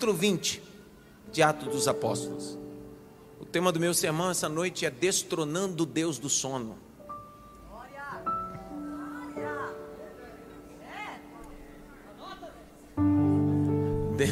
[0.00, 0.62] capítulo 20
[1.30, 2.56] de Atos dos Apóstolos.
[3.38, 6.78] O tema do meu sermão essa noite é Destronando o Deus do Sono.
[14.16, 14.26] D,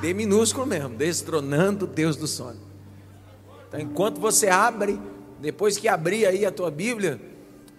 [0.00, 2.60] D minúsculo mesmo, destronando Deus do sono.
[3.66, 5.00] Então, enquanto você abre,
[5.40, 7.20] depois que abrir aí a tua Bíblia,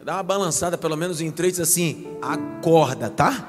[0.04, 3.48] dá uma balançada pelo menos em três assim, acorda, tá?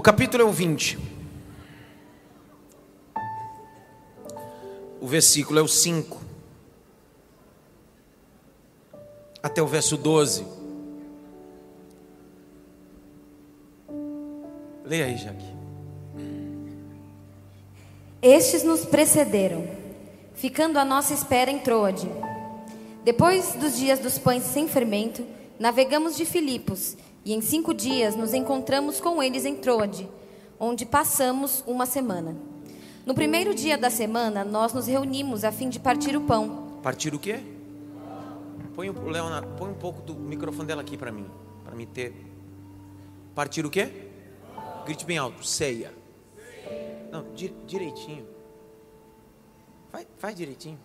[0.00, 0.98] O capítulo é o 20.
[4.98, 6.22] O versículo é o 5.
[9.42, 10.46] Até o verso 12.
[14.86, 15.44] Leia aí, Jaque.
[18.22, 19.68] Estes nos precederam,
[20.32, 22.10] ficando à nossa espera em Troade.
[23.04, 25.26] Depois dos dias dos pães sem fermento,
[25.58, 30.08] navegamos de Filipos e em cinco dias nos encontramos com eles em Troade,
[30.58, 32.34] onde passamos uma semana.
[33.04, 36.78] No primeiro dia da semana, nós nos reunimos a fim de partir o pão.
[36.82, 37.40] Partir o quê?
[38.74, 41.26] Põe o Leonardo, põe um pouco do microfone dela aqui para mim,
[41.64, 42.14] para me ter.
[43.34, 43.90] Partir o quê?
[44.84, 45.92] Grite bem alto, ceia.
[47.10, 48.26] Não, di, direitinho.
[49.90, 50.78] Faz, faz direitinho.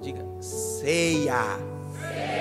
[0.00, 1.58] Diga, ceia.
[2.00, 2.36] Ceia.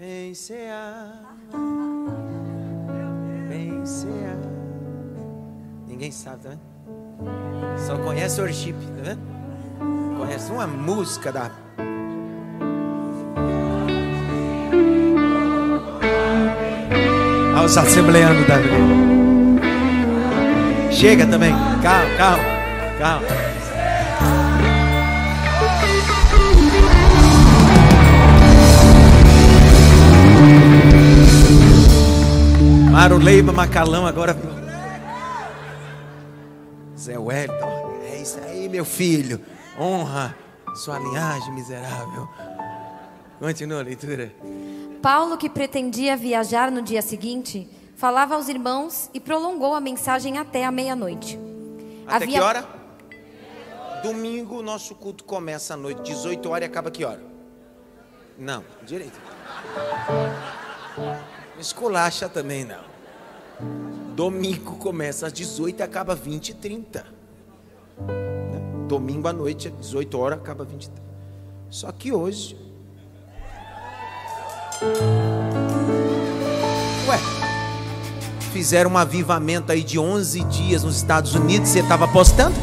[0.00, 1.36] Vem cear.
[3.50, 4.38] Vem cear.
[5.86, 7.78] Ninguém sabe, tá vendo?
[7.78, 9.20] Só conhece worship, tá vendo?
[10.16, 11.50] Conhece uma música da.
[17.58, 18.56] Aos assembleanos da
[20.90, 21.52] Chega também.
[21.82, 22.44] Calma, calma,
[22.98, 23.59] calma.
[32.90, 34.36] Maro Leiva Macalão agora.
[36.98, 39.40] Zé Wellington, é isso aí, meu filho.
[39.78, 40.36] Honra
[40.74, 42.28] sua linhagem miserável.
[43.38, 44.34] Continua a leitura.
[45.00, 50.64] Paulo, que pretendia viajar no dia seguinte, falava aos irmãos e prolongou a mensagem até
[50.64, 51.38] a meia-noite.
[52.08, 52.66] Até que hora?
[54.02, 57.22] Domingo o nosso culto começa à noite, 18 horas e acaba que hora?
[58.36, 59.18] Não, direito.
[61.60, 62.90] Esculacha também não.
[64.16, 67.04] Domingo começa às 18 e acaba 20 e 30.
[68.88, 71.02] Domingo à noite, às 18 horas, acaba 20 e 30.
[71.68, 72.56] Só que hoje.
[77.06, 77.18] Ué,
[78.52, 82.54] fizeram um avivamento aí de 11 dias nos Estados Unidos, você estava apostando?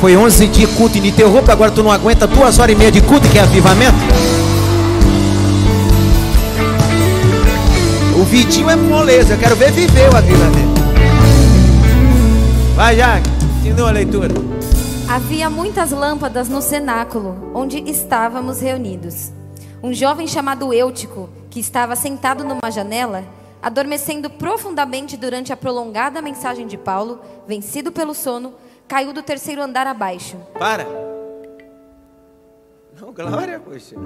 [0.00, 3.28] Foi 11 dias culto ininterrupto, agora tu não aguenta duas horas e meia de culto,
[3.28, 3.98] que é avivamento?
[8.20, 10.80] O Vitinho é moleza, eu quero ver viver o avivamento.
[12.76, 14.28] Vai, Jaque, continua a leitura.
[15.08, 19.32] Havia muitas lâmpadas no cenáculo, onde estávamos reunidos.
[19.82, 23.24] Um jovem chamado Eutico, que estava sentado numa janela,
[23.62, 28.52] adormecendo profundamente durante a prolongada mensagem de Paulo, vencido pelo sono,
[28.86, 30.36] caiu do terceiro andar abaixo.
[30.58, 30.86] Para.
[33.00, 33.96] Não, glória, poxa.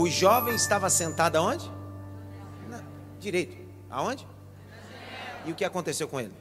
[0.00, 1.70] O jovem estava sentado aonde?
[3.18, 3.54] Direito.
[3.90, 4.26] Aonde?
[5.44, 6.32] E o que aconteceu com ele?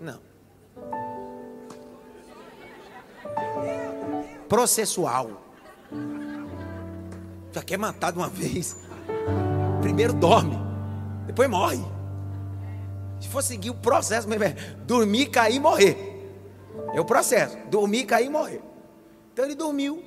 [0.00, 0.18] Não.
[4.48, 5.32] Processual.
[7.52, 8.78] Já quer matar de uma vez.
[9.82, 10.56] Primeiro dorme,
[11.26, 11.84] depois morre.
[13.20, 14.52] Se for seguir o processo, é
[14.86, 16.34] dormir, cair e morrer.
[16.94, 17.58] É o processo.
[17.68, 18.62] Dormir, cair e morrer.
[19.34, 20.02] Então ele dormiu,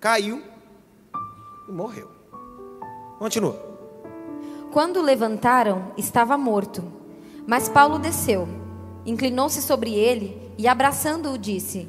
[0.00, 0.55] caiu
[1.68, 2.10] e morreu.
[3.18, 3.76] Continua.
[4.72, 6.84] Quando o levantaram, estava morto.
[7.46, 8.48] Mas Paulo desceu,
[9.04, 11.88] inclinou-se sobre ele e, abraçando-o, disse: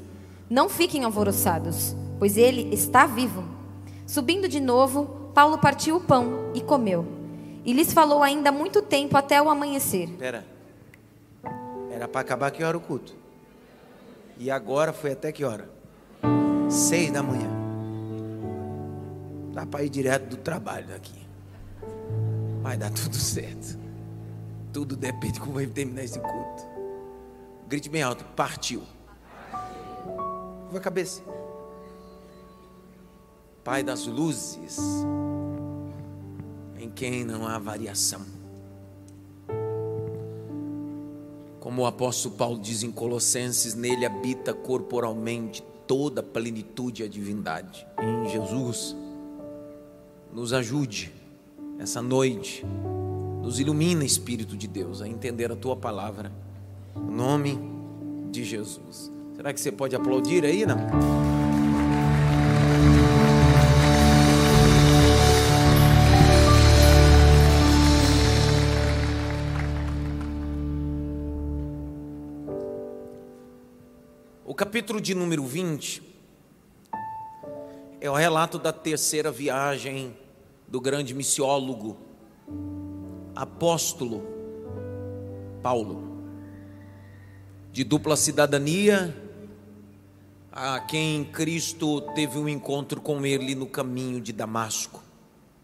[0.49, 3.43] Não fiquem alvoroçados, pois ele está vivo.
[4.05, 7.05] Subindo de novo, Paulo partiu o pão e comeu.
[7.65, 10.07] E lhes falou ainda muito tempo até o amanhecer.
[10.17, 10.45] Pera.
[11.91, 13.15] Era para acabar que hora o culto?
[14.37, 15.67] E agora foi até que hora?
[16.69, 17.56] Seis da manhã.
[19.57, 21.19] Dá para ir direto do trabalho daqui.
[22.61, 23.79] Vai dar tudo certo.
[24.71, 26.63] Tudo depende de como vai terminar esse culto.
[27.67, 28.23] Grite bem alto.
[28.35, 28.83] Partiu.
[30.69, 31.23] Vai a cabeça.
[33.63, 34.77] Pai das luzes,
[36.77, 38.21] em quem não há variação.
[41.59, 47.09] Como o apóstolo Paulo diz em Colossenses, nele habita corporalmente toda a plenitude e a
[47.09, 47.87] divindade.
[47.99, 48.95] Em Jesus,
[50.31, 51.13] nos ajude
[51.79, 52.65] essa noite,
[53.41, 56.31] nos ilumina, Espírito de Deus, a entender a tua palavra.
[56.95, 57.59] Em nome
[58.31, 59.11] de Jesus.
[59.35, 60.77] Será que você pode aplaudir aí, não?
[74.43, 76.16] O capítulo de número 20
[78.07, 80.15] é o relato da terceira viagem
[80.65, 81.97] do grande missiólogo,
[83.35, 84.25] apóstolo
[85.61, 86.17] Paulo,
[87.69, 89.13] de dupla cidadania,
[90.49, 95.03] a quem Cristo teve um encontro com ele no caminho de Damasco,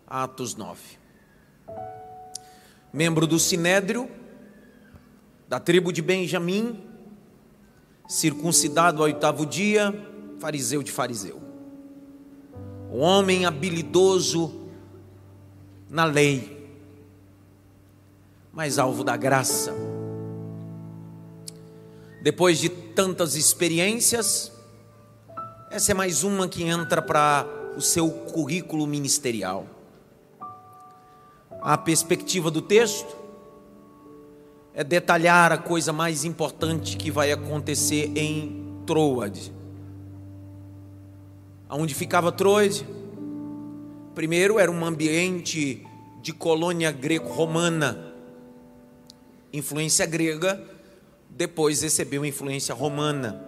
[0.06, 0.82] Atos 9.
[2.92, 4.12] Membro do Sinédrio,
[5.48, 6.84] da tribo de Benjamim,
[8.06, 9.94] circuncidado ao oitavo dia,
[10.40, 11.53] fariseu de fariseu.
[12.94, 14.54] Um homem habilidoso
[15.90, 16.70] na lei,
[18.54, 19.74] mas alvo da graça.
[22.22, 24.52] Depois de tantas experiências,
[25.72, 29.66] essa é mais uma que entra para o seu currículo ministerial.
[31.64, 33.18] A perspectiva do texto
[34.72, 39.63] é detalhar a coisa mais importante que vai acontecer em Troade.
[41.68, 42.86] Aonde ficava Troade?
[44.14, 45.86] Primeiro era um ambiente
[46.22, 48.14] de colônia greco-romana,
[49.52, 50.64] influência grega,
[51.30, 53.44] depois recebeu influência romana,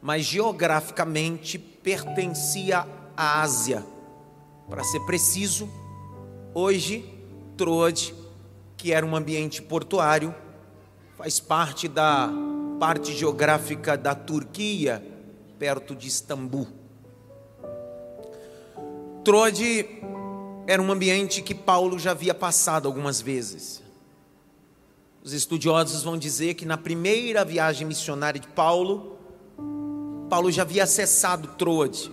[0.00, 2.86] mas geograficamente pertencia
[3.16, 3.84] à Ásia.
[4.68, 5.68] Para ser preciso,
[6.54, 7.04] hoje
[7.56, 8.14] Troade
[8.80, 10.34] que era um ambiente portuário,
[11.18, 12.30] faz parte da
[12.78, 15.04] parte geográfica da Turquia,
[15.58, 16.79] perto de Istambul.
[19.22, 19.86] Troade
[20.66, 23.82] era um ambiente que Paulo já havia passado algumas vezes.
[25.22, 29.18] Os estudiosos vão dizer que na primeira viagem missionária de Paulo,
[30.30, 32.10] Paulo já havia acessado Troade,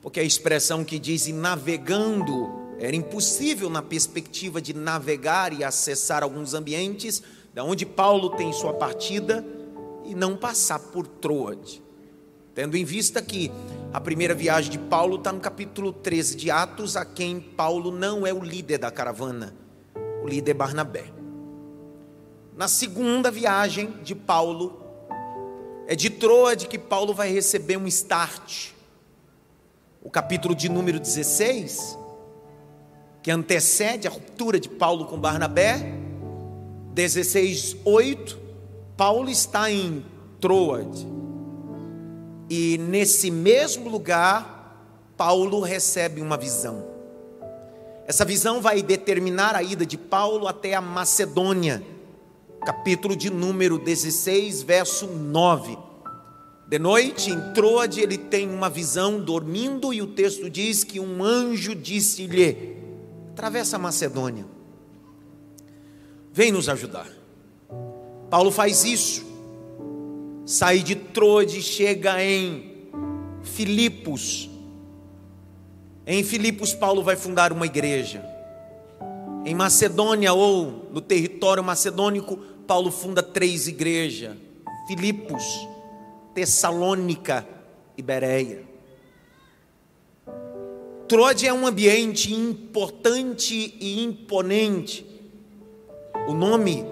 [0.00, 6.54] porque a expressão que diz navegando era impossível na perspectiva de navegar e acessar alguns
[6.54, 7.22] ambientes,
[7.52, 9.44] da onde Paulo tem sua partida
[10.06, 11.82] e não passar por Troade.
[12.54, 13.52] Tendo em vista que
[13.92, 18.26] a primeira viagem de Paulo está no capítulo 13 de Atos, a quem Paulo não
[18.26, 19.54] é o líder da caravana,
[20.22, 21.04] o líder é Barnabé.
[22.56, 24.80] Na segunda viagem de Paulo,
[25.86, 28.70] é de Troade que Paulo vai receber um start.
[30.02, 31.98] O capítulo de número 16
[33.22, 35.94] que antecede a ruptura de Paulo com Barnabé,
[36.92, 38.36] 16:8,
[38.96, 40.04] Paulo está em
[40.40, 41.06] Troade.
[42.54, 46.84] E nesse mesmo lugar, Paulo recebe uma visão.
[48.06, 51.82] Essa visão vai determinar a ida de Paulo até a Macedônia,
[52.66, 55.78] capítulo de número 16, verso 9.
[56.68, 61.24] De noite, em Troade, ele tem uma visão dormindo, e o texto diz que um
[61.24, 62.76] anjo disse-lhe:
[63.30, 64.44] atravessa a Macedônia.
[66.30, 67.08] Vem nos ajudar.
[68.28, 69.31] Paulo faz isso.
[70.44, 72.88] Sai de Troade, chega em
[73.42, 74.50] Filipos.
[76.04, 78.24] Em Filipos, Paulo vai fundar uma igreja.
[79.44, 84.36] Em Macedônia ou no território macedônico, Paulo funda três igrejas:
[84.88, 85.44] Filipos,
[86.34, 87.46] Tessalônica
[87.96, 88.64] e Bereia.
[91.06, 95.06] Troade é um ambiente importante e imponente.
[96.26, 96.84] O nome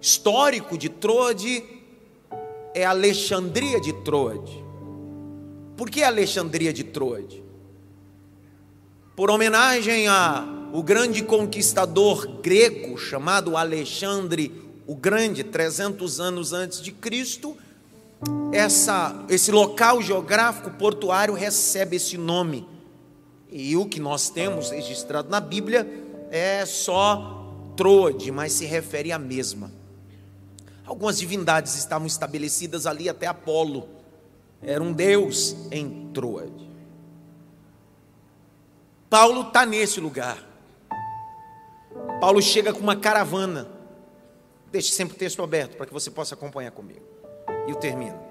[0.00, 1.77] histórico de Troade
[2.74, 4.64] é Alexandria de Troade.
[5.76, 7.42] Por que Alexandria de Troade?
[9.16, 16.90] Por homenagem a o grande conquistador grego chamado Alexandre o Grande, 300 anos antes de
[16.90, 17.54] Cristo,
[18.50, 22.66] essa, esse local geográfico portuário recebe esse nome
[23.52, 25.86] e o que nós temos registrado na Bíblia
[26.30, 29.70] é só Troade, mas se refere à mesma.
[30.88, 33.86] Algumas divindades estavam estabelecidas ali, até Apolo
[34.62, 36.68] era um deus em Troade.
[39.10, 40.42] Paulo está nesse lugar.
[42.20, 43.68] Paulo chega com uma caravana.
[44.72, 47.04] Deixe sempre o texto aberto para que você possa acompanhar comigo.
[47.66, 48.28] E eu termino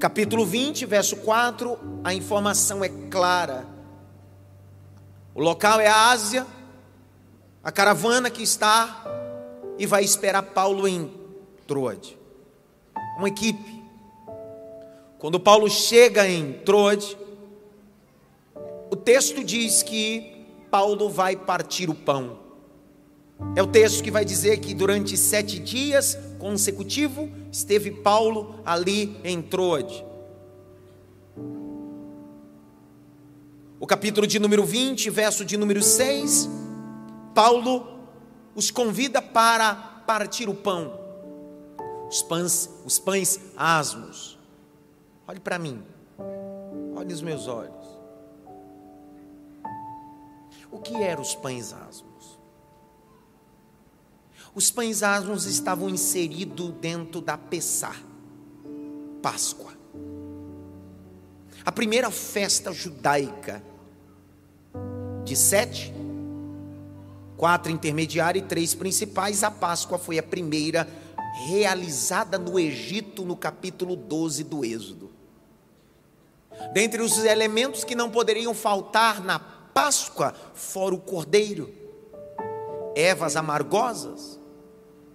[0.00, 3.66] capítulo 20, verso 4, a informação é clara.
[5.34, 6.46] O local é a Ásia,
[7.62, 9.04] a caravana que está
[9.80, 11.10] e vai esperar Paulo em
[11.66, 12.14] Troade.
[13.16, 13.82] Uma equipe.
[15.18, 17.16] Quando Paulo chega em Troade,
[18.90, 22.38] o texto diz que Paulo vai partir o pão.
[23.56, 29.40] É o texto que vai dizer que durante sete dias consecutivos esteve Paulo ali em
[29.40, 30.04] Troade.
[33.80, 36.50] O capítulo de número 20, verso de número 6,
[37.34, 37.99] Paulo
[38.54, 39.74] os convida para
[40.06, 40.98] partir o pão,
[42.08, 44.38] os pães, os pães asmos.
[45.26, 45.82] Olhe para mim,
[46.96, 47.86] olhe os meus olhos.
[50.70, 52.38] O que eram os pães asmos?
[54.54, 57.94] Os pães asmos estavam inseridos dentro da Pessá,
[59.22, 59.72] Páscoa.
[61.64, 63.62] A primeira festa judaica
[65.24, 65.92] de sete,
[67.40, 70.86] quatro intermediárias e três principais, a Páscoa foi a primeira
[71.48, 75.10] realizada no Egito, no capítulo 12 do Êxodo.
[76.74, 81.72] Dentre os elementos que não poderiam faltar na Páscoa, fora o cordeiro,
[82.94, 84.38] ervas amargosas,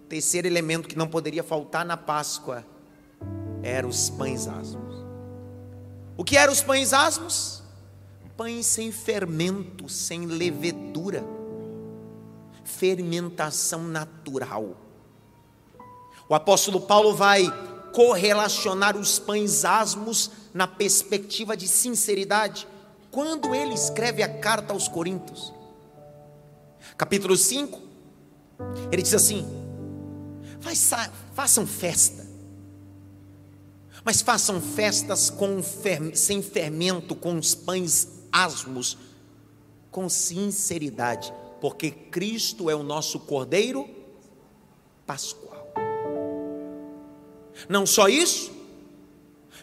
[0.09, 2.65] terceiro elemento que não poderia faltar na Páscoa
[3.61, 4.95] eram os pães asmos.
[6.17, 7.61] O que eram os pães asmos?
[8.35, 11.34] Pães sem fermento, sem levedura,
[12.65, 14.75] fermentação natural.
[16.27, 17.45] O apóstolo Paulo vai
[17.93, 22.67] correlacionar os pães asmos na perspectiva de sinceridade,
[23.09, 25.53] quando ele escreve a carta aos Coríntios,
[26.97, 27.81] capítulo 5,
[28.91, 29.45] ele diz assim:
[31.33, 32.27] façam festa,
[34.03, 35.61] mas façam festas com,
[36.13, 38.97] sem fermento, com os pães asmos,
[39.89, 41.33] com sinceridade,
[41.65, 43.89] porque Cristo é o nosso Cordeiro
[45.03, 45.67] Pascual.
[47.67, 48.51] Não só isso,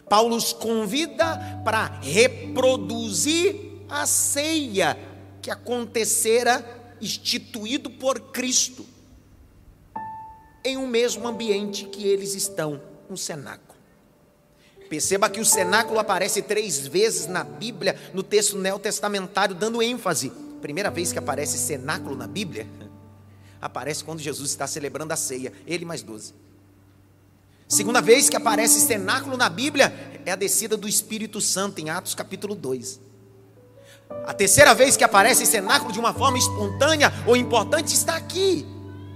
[0.09, 3.55] Paulo os convida para reproduzir
[3.87, 4.99] a ceia
[5.41, 8.85] que acontecera instituído por Cristo
[10.61, 13.79] em um mesmo ambiente que eles estão, um cenáculo.
[14.89, 20.42] Perceba que o cenáculo aparece três vezes na Bíblia, no texto neotestamentário, dando ênfase.
[20.63, 22.65] Primeira vez que aparece cenáculo na Bíblia,
[23.61, 26.33] aparece quando Jesus está celebrando a ceia, ele mais doze.
[27.67, 29.93] Segunda vez que aparece cenáculo na Bíblia
[30.25, 32.97] é a descida do Espírito Santo em Atos capítulo 2.
[34.25, 38.65] A terceira vez que aparece cenáculo de uma forma espontânea ou importante está aqui,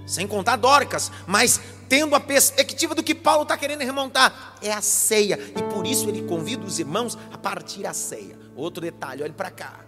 [0.06, 4.82] sem contar Dorcas, mas tendo a perspectiva do que Paulo está querendo remontar, é a
[4.82, 8.38] ceia, e por isso ele convida os irmãos a partir a ceia.
[8.54, 9.87] Outro detalhe, olhe para cá.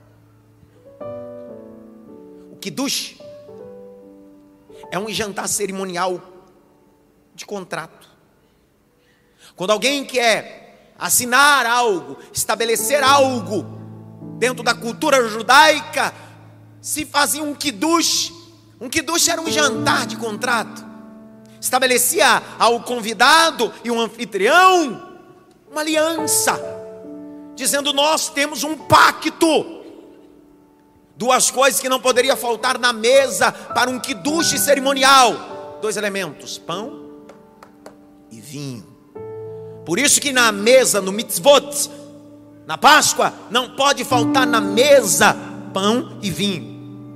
[2.61, 3.17] O Kiddush
[4.91, 6.21] é um jantar cerimonial
[7.35, 8.07] de contrato.
[9.57, 13.65] Quando alguém quer assinar algo, estabelecer algo
[14.39, 16.13] dentro da cultura judaica,
[16.83, 18.31] se fazia um kiddush
[18.79, 20.85] um kiddush era um jantar de contrato.
[21.59, 25.19] Estabelecia ao convidado e um anfitrião
[25.71, 26.61] uma aliança,
[27.57, 29.80] dizendo: Nós temos um pacto.
[31.21, 37.11] Duas coisas que não poderia faltar na mesa para um kiddush cerimonial: dois elementos, pão
[38.33, 38.87] e vinho.
[39.85, 41.91] Por isso que na mesa, no mitzvot,
[42.67, 45.37] na Páscoa, não pode faltar na mesa
[45.75, 46.71] pão e vinho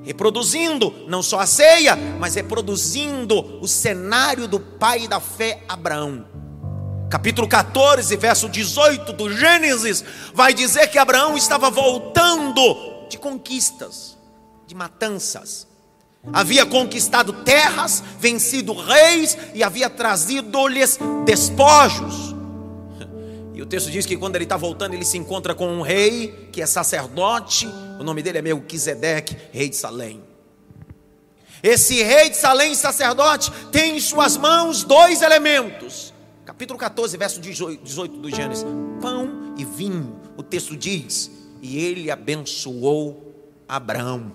[0.04, 6.26] reproduzindo não só a ceia, mas reproduzindo o cenário do pai da fé Abraão.
[7.08, 14.16] Capítulo 14, verso 18 do Gênesis, vai dizer que Abraão estava voltando de conquistas,
[14.66, 15.66] de matanças.
[16.32, 22.34] Havia conquistado terras, vencido reis e havia trazido-lhes despojos.
[23.52, 26.48] E o texto diz que quando ele está voltando, ele se encontra com um rei
[26.50, 27.68] que é sacerdote
[27.98, 30.22] o nome dele é Melquisedeque, rei de Salém.
[31.62, 36.12] Esse rei de Salém, sacerdote, tem em suas mãos dois elementos.
[36.44, 38.66] Capítulo 14, verso 18 do Gênesis:
[39.00, 40.20] pão e vinho.
[40.36, 41.30] O texto diz:
[41.64, 43.34] E ele abençoou
[43.66, 44.30] Abraão,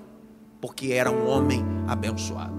[0.60, 2.58] porque era um homem abençoado.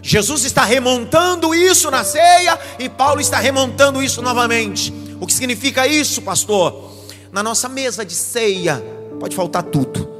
[0.00, 4.94] Jesus está remontando isso na ceia e Paulo está remontando isso novamente.
[5.20, 6.92] O que significa isso, pastor?
[7.32, 8.80] Na nossa mesa de ceia
[9.18, 10.18] pode faltar tudo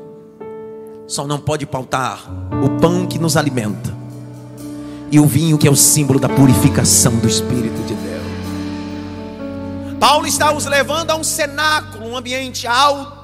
[1.09, 2.23] só não pode faltar
[2.63, 3.97] o pão que nos alimenta
[5.11, 8.19] e o vinho que é o símbolo da purificação do Espírito de Deus.
[9.99, 13.18] Paulo está os levando a um cenáculo, um ambiente alto,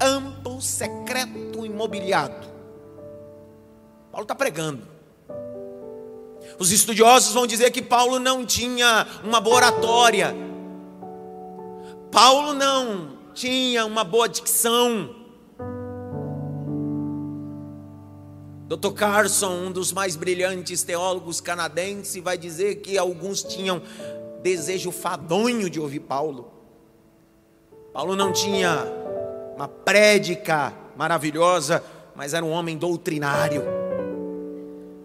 [0.00, 2.46] amplo, secreto, imobiliado.
[4.10, 4.82] Paulo está pregando.
[6.58, 10.34] Os estudiosos vão dizer que Paulo não tinha uma boa oratória.
[12.10, 15.14] Paulo não tinha uma boa dicção.
[18.68, 18.92] Dr.
[18.94, 23.82] Carson, um dos mais brilhantes teólogos canadenses, vai dizer que alguns tinham
[24.42, 26.52] desejo fadonho de ouvir Paulo.
[27.92, 29.05] Paulo não tinha
[29.56, 31.82] uma prédica maravilhosa,
[32.14, 33.62] mas era um homem doutrinário.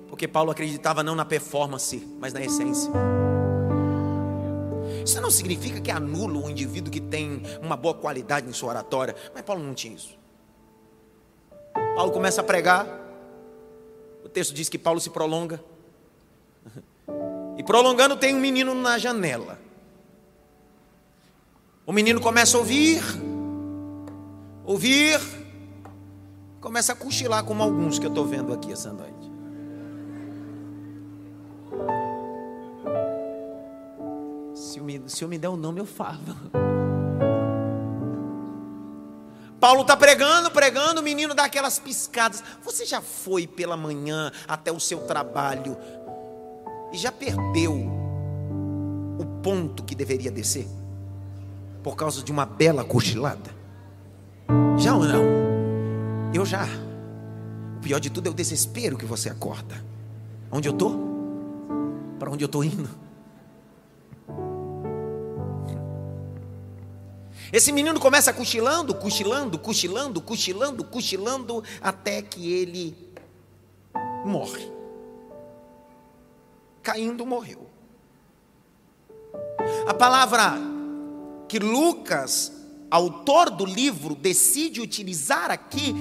[0.09, 2.91] Porque Paulo acreditava não na performance, mas na essência.
[5.03, 9.15] Isso não significa que anula o indivíduo que tem uma boa qualidade em sua oratória,
[9.33, 10.19] mas Paulo não tinha isso.
[11.95, 12.85] Paulo começa a pregar,
[14.23, 15.63] o texto diz que Paulo se prolonga.
[17.57, 19.59] E prolongando, tem um menino na janela.
[21.85, 23.01] O menino começa a ouvir,
[24.63, 25.19] ouvir,
[26.59, 29.31] começa a cochilar, como alguns que eu estou vendo aqui essa noite.
[34.53, 36.19] Se eu, me, se eu me der o nome, eu falo.
[39.59, 42.43] Paulo está pregando, pregando, o menino dá aquelas piscadas.
[42.63, 45.77] Você já foi pela manhã até o seu trabalho
[46.91, 47.73] e já perdeu
[49.19, 50.67] o ponto que deveria descer?
[51.83, 53.60] Por causa de uma bela cochilada?
[54.77, 55.23] Já ou não?
[56.33, 56.65] Eu já.
[57.77, 59.83] O pior de tudo é o desespero que você acorda.
[60.51, 61.11] Onde eu estou?
[62.19, 62.89] Para onde eu estou indo?
[67.51, 72.95] Esse menino começa cochilando, cochilando, cochilando, cochilando, cochilando, até que ele
[74.25, 74.71] morre.
[76.81, 77.69] Caindo, morreu.
[79.85, 80.53] A palavra
[81.47, 82.53] que Lucas,
[82.91, 85.95] autor do livro, decide utilizar aqui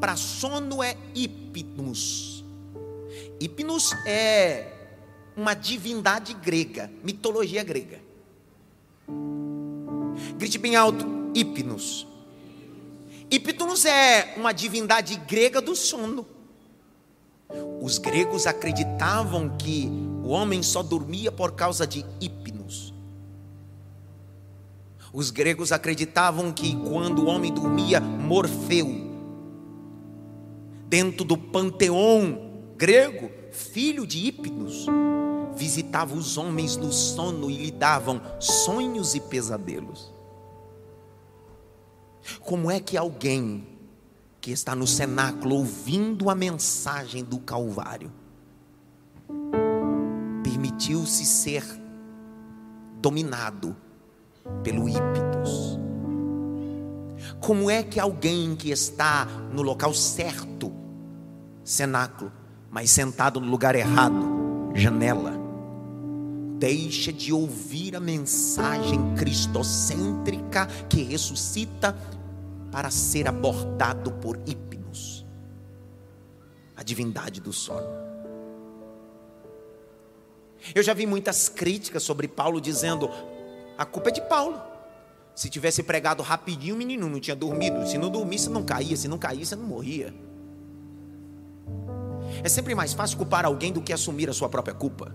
[0.00, 2.44] para sono é hipnos.
[3.40, 4.72] Hipnos é
[5.36, 8.00] uma divindade grega, mitologia grega.
[10.36, 12.06] Grite bem alto: Hipnos.
[13.30, 16.26] Hipnos é uma divindade grega do sono.
[17.80, 19.88] Os gregos acreditavam que
[20.24, 22.55] o homem só dormia por causa de Hipnos.
[25.16, 28.86] Os gregos acreditavam que quando o homem dormia, Morfeu,
[30.86, 34.84] dentro do panteão grego, filho de Hipnos,
[35.56, 40.12] visitava os homens no sono e lhe davam sonhos e pesadelos.
[42.40, 43.66] Como é que alguém
[44.38, 48.12] que está no cenáculo ouvindo a mensagem do Calvário
[50.44, 51.64] permitiu-se ser
[53.00, 53.85] dominado
[54.62, 55.78] pelo ímpetus?
[57.40, 60.72] Como é que alguém que está no local certo,
[61.62, 62.32] cenáculo,
[62.70, 65.32] mas sentado no lugar errado, janela,
[66.58, 71.96] deixa de ouvir a mensagem cristocêntrica que ressuscita
[72.72, 75.24] para ser abordado por Hipnos,
[76.76, 78.06] a divindade do sono.
[80.74, 83.08] Eu já vi muitas críticas sobre Paulo dizendo:
[83.78, 84.60] a culpa é de Paulo.
[85.34, 87.86] Se tivesse pregado rapidinho, o menino não tinha dormido.
[87.86, 88.96] Se não dormisse, não caía.
[88.96, 90.14] Se não caísse, não morria.
[92.42, 95.14] É sempre mais fácil culpar alguém do que assumir a sua própria culpa.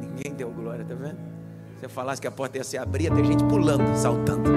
[0.00, 1.18] Ninguém deu glória, tá vendo?
[1.78, 4.50] Se eu falasse que a porta ia se abrir, tem gente pulando, saltando.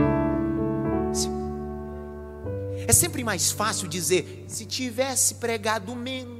[2.88, 6.39] É sempre mais fácil dizer: se tivesse pregado menos,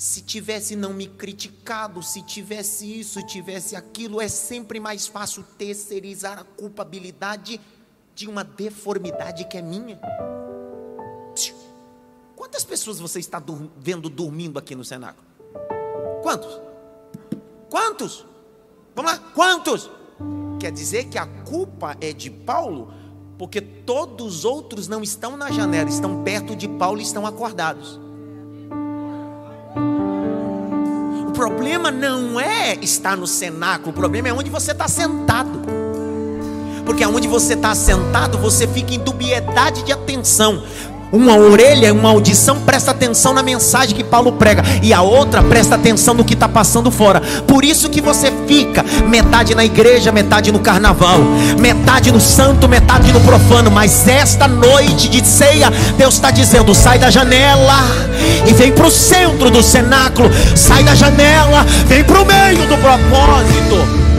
[0.00, 6.38] se tivesse não me criticado, se tivesse isso, tivesse aquilo, é sempre mais fácil terceirizar
[6.38, 7.60] a culpabilidade
[8.14, 10.00] de uma deformidade que é minha.
[12.34, 13.42] Quantas pessoas você está
[13.76, 15.26] vendo dormindo aqui no cenáculo?
[16.22, 16.58] Quantos?
[17.68, 18.26] Quantos?
[18.96, 19.90] Vamos lá, quantos?
[20.58, 22.90] Quer dizer que a culpa é de Paulo
[23.36, 28.00] porque todos os outros não estão na janela, estão perto de Paulo e estão acordados.
[31.40, 35.62] Problema não é estar no cenáculo, o problema é onde você está sentado.
[36.84, 40.62] Porque aonde você está sentado, você fica em dubiedade de atenção.
[41.10, 45.76] Uma orelha, uma audição presta atenção na mensagem que Paulo prega, e a outra presta
[45.76, 47.22] atenção no que está passando fora.
[47.46, 51.20] Por isso que você fica metade na igreja, metade no carnaval,
[51.56, 53.70] metade no santo, metade no profano.
[53.70, 57.78] Mas esta noite de ceia, Deus está dizendo: sai da janela
[58.48, 62.76] e vem para o centro do cenáculo, sai da janela, vem para o meio do
[62.78, 64.09] propósito.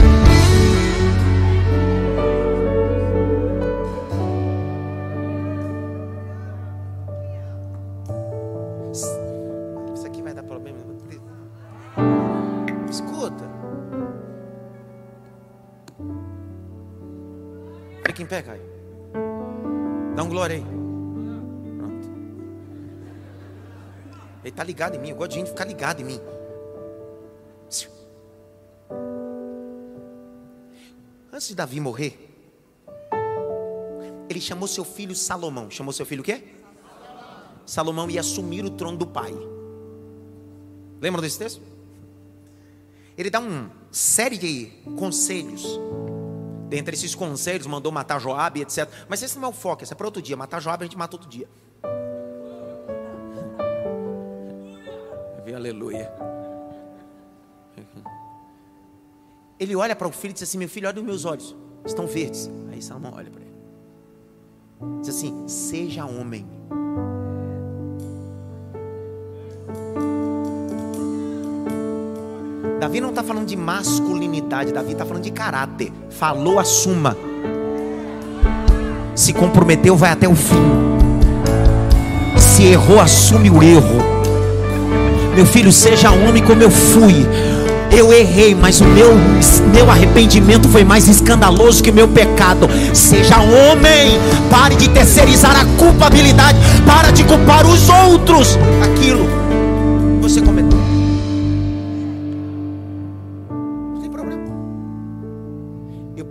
[24.61, 25.09] Está ligado em mim.
[25.09, 26.21] Eu gosto de gente ficar ligado em mim.
[31.33, 32.29] Antes de Davi morrer,
[34.29, 35.71] ele chamou seu filho Salomão.
[35.71, 36.43] Chamou seu filho o quê?
[37.65, 39.33] Salomão ia assumir o trono do pai.
[40.99, 41.61] Lembram desse texto?
[43.17, 44.65] Ele dá uma série de
[44.97, 45.79] conselhos.
[46.69, 48.89] Dentre esses conselhos, mandou matar Joabe, etc.
[49.09, 50.37] Mas esse não é o foco, esse é para outro dia.
[50.37, 51.47] Matar Joabe a gente mata outro dia.
[55.55, 56.11] Aleluia.
[59.59, 62.07] Ele olha para o filho e diz assim: Meu filho, olha os meus olhos, estão
[62.07, 62.49] verdes.
[62.71, 63.51] Aí Salomão olha para ele.
[65.01, 66.47] Diz assim: Seja homem.
[72.79, 75.93] Davi não está falando de masculinidade, Davi está falando de caráter.
[76.09, 77.15] Falou, assuma.
[79.15, 80.55] Se comprometeu, vai até o fim.
[82.39, 84.20] Se errou, assume o erro.
[85.35, 87.25] Meu filho, seja homem como eu fui.
[87.91, 89.13] Eu errei, mas o meu,
[89.73, 92.67] meu arrependimento foi mais escandaloso que o meu pecado.
[92.93, 98.57] Seja homem, pare de terceirizar a culpabilidade, para de culpar os outros.
[98.81, 99.27] Aquilo
[100.21, 100.81] você cometeu.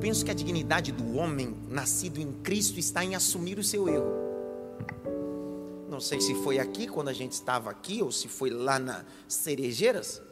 [0.01, 4.30] penso que a dignidade do homem nascido em Cristo está em assumir o seu erro.
[6.01, 9.05] Não sei se foi aqui, quando a gente estava aqui, ou se foi lá na
[9.29, 10.23] Cerejeiras.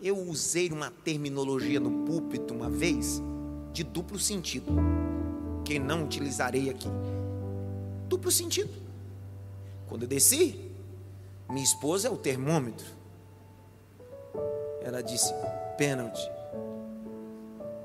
[0.00, 3.20] Eu usei uma terminologia no púlpito uma vez
[3.72, 4.72] de duplo sentido,
[5.64, 6.86] que não utilizarei aqui.
[8.08, 8.70] Duplo sentido.
[9.88, 10.70] Quando eu desci,
[11.50, 12.86] minha esposa é o termômetro.
[14.82, 15.34] Ela disse:
[15.76, 16.22] pênalti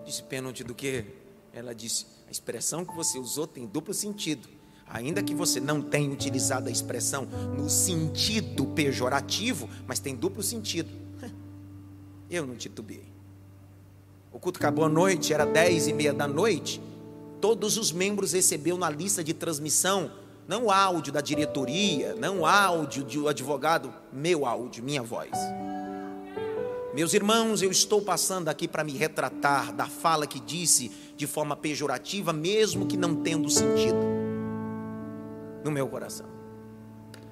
[0.06, 1.04] disse pênalti do que?
[1.52, 4.61] Ela disse: a expressão que você usou tem duplo sentido.
[4.94, 7.26] Ainda que você não tenha utilizado a expressão
[7.58, 10.90] no sentido pejorativo, mas tem duplo sentido.
[12.30, 13.10] Eu não titubeei.
[14.34, 16.82] O culto acabou à noite, era dez e meia da noite.
[17.40, 20.12] Todos os membros receberam na lista de transmissão,
[20.48, 25.32] não áudio da diretoria, não áudio do advogado, meu áudio, minha voz.
[26.94, 31.56] Meus irmãos, eu estou passando aqui para me retratar da fala que disse de forma
[31.56, 34.11] pejorativa, mesmo que não tendo sentido
[35.64, 36.26] no meu coração.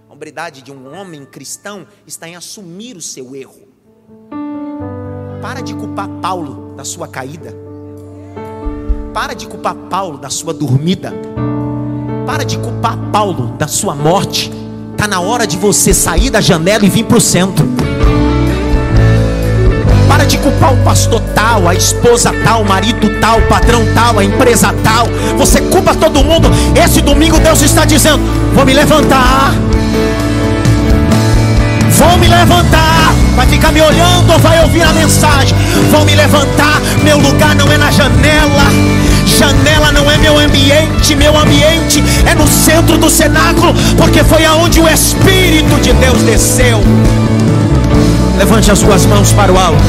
[0.09, 3.67] A hombridade de um homem cristão está em assumir o seu erro.
[5.41, 7.55] Para de culpar Paulo da sua caída.
[9.13, 11.13] Para de culpar Paulo da sua dormida.
[12.25, 14.51] Para de culpar Paulo da sua morte.
[14.91, 17.65] Está na hora de você sair da janela e vir para o centro.
[20.19, 24.19] Para de culpar o pastor tal, a esposa tal, o marido tal, o patrão tal,
[24.19, 25.07] a empresa tal.
[25.37, 26.51] Você culpa todo mundo.
[26.75, 28.19] Esse domingo Deus está dizendo:
[28.53, 29.53] Vou me levantar.
[31.91, 33.13] Vou me levantar.
[33.37, 35.57] Vai ficar me olhando ou vai ouvir a mensagem?
[35.89, 36.81] Vou me levantar.
[37.01, 38.65] Meu lugar não é na janela.
[39.25, 41.15] Janela não é meu ambiente.
[41.15, 43.73] Meu ambiente é no centro do cenáculo.
[43.95, 46.81] Porque foi aonde o Espírito de Deus desceu.
[48.39, 49.83] Levante as suas mãos para o alto.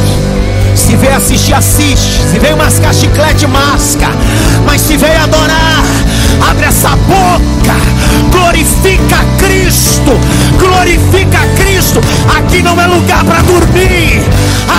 [0.75, 2.21] Se veio assistir, assiste.
[2.33, 4.09] Se veio mascar chiclete, masca.
[4.67, 5.85] Mas se veio adorar,
[6.51, 7.77] abre essa boca.
[8.33, 10.19] Glorifica Cristo.
[10.59, 12.01] Glorifica Cristo.
[12.37, 14.21] Aqui não é lugar para dormir.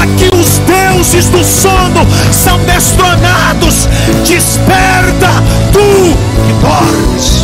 [0.02, 3.88] Aqui os deuses do sono são destronados.
[4.28, 5.30] Desperta
[5.72, 7.40] tu que dormes.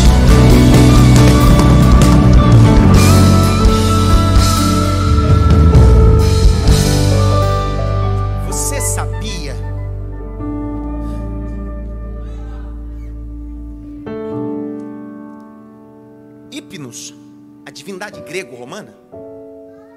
[18.28, 18.94] Grego-romana?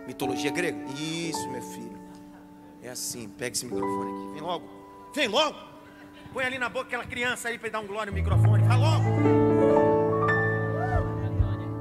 [0.06, 0.78] Mitologia grega?
[0.94, 1.98] Isso, meu filho.
[2.82, 4.32] É assim, pega esse microfone aqui.
[4.34, 4.68] Vem logo.
[5.14, 5.58] Vem logo.
[6.32, 8.64] Põe ali na boca aquela criança aí para dar um glória no microfone.
[8.64, 9.04] Fala logo.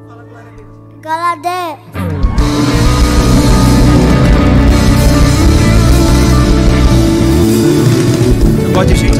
[0.07, 0.77] Fala glória a Deus.
[1.01, 1.79] Glória a Deus.
[8.63, 9.18] Eu gosto de gente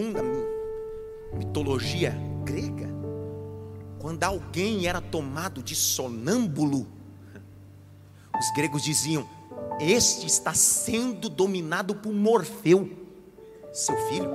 [0.00, 2.88] segundo a mitologia grega,
[3.98, 6.86] quando alguém era tomado de sonâmbulo,
[8.38, 9.28] os gregos diziam:
[9.78, 12.90] Este está sendo dominado por Morfeu,
[13.72, 14.30] seu filho.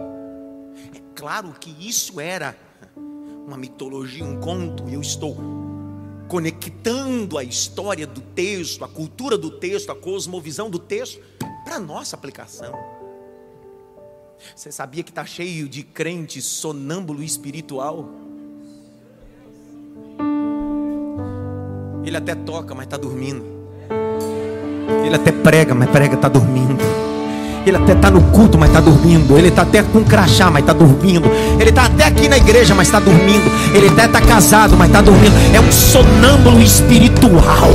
[0.93, 2.56] É claro que isso era
[2.95, 5.36] uma mitologia, um conto, e eu estou
[6.28, 11.19] conectando a história do texto, a cultura do texto, a cosmovisão do texto
[11.63, 12.94] para nossa aplicação.
[14.56, 18.10] Você sabia que está cheio de crente sonâmbulo espiritual?
[22.04, 23.43] Ele até toca, mas está dormindo.
[25.04, 26.84] Ele até prega, mas prega, está dormindo.
[27.65, 29.38] Ele até está no culto, mas está dormindo.
[29.38, 31.28] Ele está até com crachá, mas está dormindo.
[31.60, 33.50] Ele está até aqui na igreja, mas está dormindo.
[33.76, 35.34] Ele até está casado, mas está dormindo.
[35.54, 37.71] É um sonâmbulo espiritual.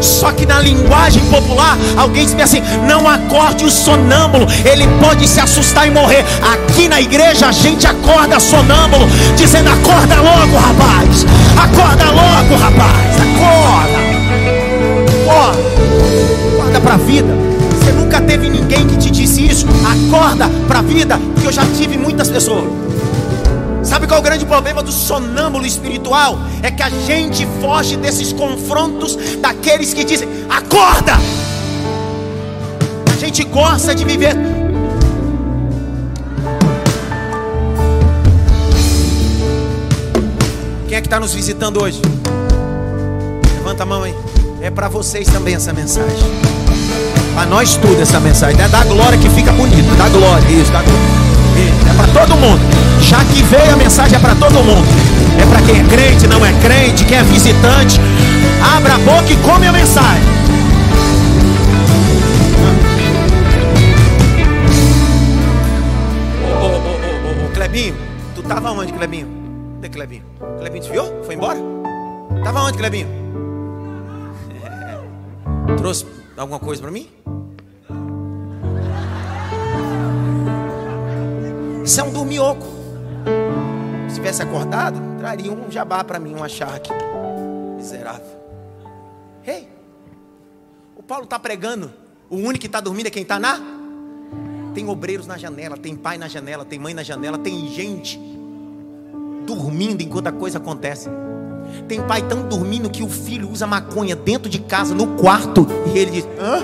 [0.00, 5.40] Só que na linguagem popular, alguém diz assim: não acorde o sonâmbulo, ele pode se
[5.40, 6.24] assustar e morrer.
[6.52, 9.06] Aqui na igreja a gente acorda sonâmbulo,
[9.36, 13.98] dizendo: acorda logo, rapaz, acorda logo, rapaz, acorda,
[15.22, 15.58] acorda,
[16.54, 17.34] acorda para a vida.
[17.78, 19.66] Você nunca teve ninguém que te disse isso?
[19.84, 22.85] Acorda para a vida, porque eu já tive muitas pessoas.
[23.86, 26.40] Sabe qual é o grande problema do sonâmbulo espiritual?
[26.60, 31.12] É que a gente foge desses confrontos daqueles que dizem: acorda!
[33.12, 34.34] A gente gosta de viver.
[40.88, 42.02] Quem é que está nos visitando hoje?
[43.58, 44.14] Levanta a mão aí.
[44.60, 46.10] É para vocês também essa mensagem.
[47.34, 48.60] Para nós tudo essa mensagem.
[48.60, 49.94] É da glória que fica bonito.
[49.96, 51.00] Da glória, isso, da glória.
[51.88, 52.95] É para todo mundo.
[53.06, 54.84] Já que veio a mensagem é para todo mundo.
[55.40, 58.00] É para quem é crente, não é crente, quem é visitante.
[58.76, 60.36] Abra a boca e come a mensagem.
[67.54, 67.94] Clebinho,
[68.34, 69.28] tu tava onde, Clebinho?
[69.76, 70.24] Cadê Clebinho?
[70.58, 71.24] Clebinho desviou?
[71.24, 71.58] Foi embora?
[72.42, 73.08] Tava onde, Clebinho?
[75.78, 77.08] Trouxe alguma coisa para mim?
[81.84, 82.75] Isso é um dormioco.
[84.16, 86.90] Se tivesse acordado, traria um jabá para mim, uma charque.
[87.76, 88.24] Miserável.
[89.46, 89.68] Ei,
[90.96, 91.92] o Paulo está pregando.
[92.30, 93.60] O único que está dormindo é quem está na.
[94.72, 98.18] Tem obreiros na janela, tem pai na janela, tem mãe na janela, tem gente
[99.46, 101.10] dormindo enquanto a coisa acontece.
[101.86, 105.98] Tem pai tão dormindo que o filho usa maconha dentro de casa, no quarto, e
[105.98, 106.24] ele diz?
[106.40, 106.62] Hã?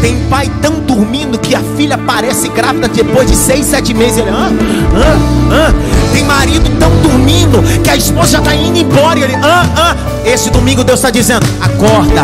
[0.00, 4.18] Tem pai tão dormindo que a filha parece grávida depois de seis, sete meses.
[4.18, 4.50] Ele, ah,
[4.94, 5.18] ah,
[5.52, 5.74] ah.
[6.12, 9.18] Tem marido tão dormindo que a esposa já está indo embora.
[9.18, 9.96] Ele, ah, ah.
[10.24, 12.22] Esse domingo Deus está dizendo: acorda,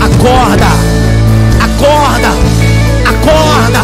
[0.00, 0.66] acorda,
[1.60, 2.28] acorda,
[3.08, 3.80] acorda,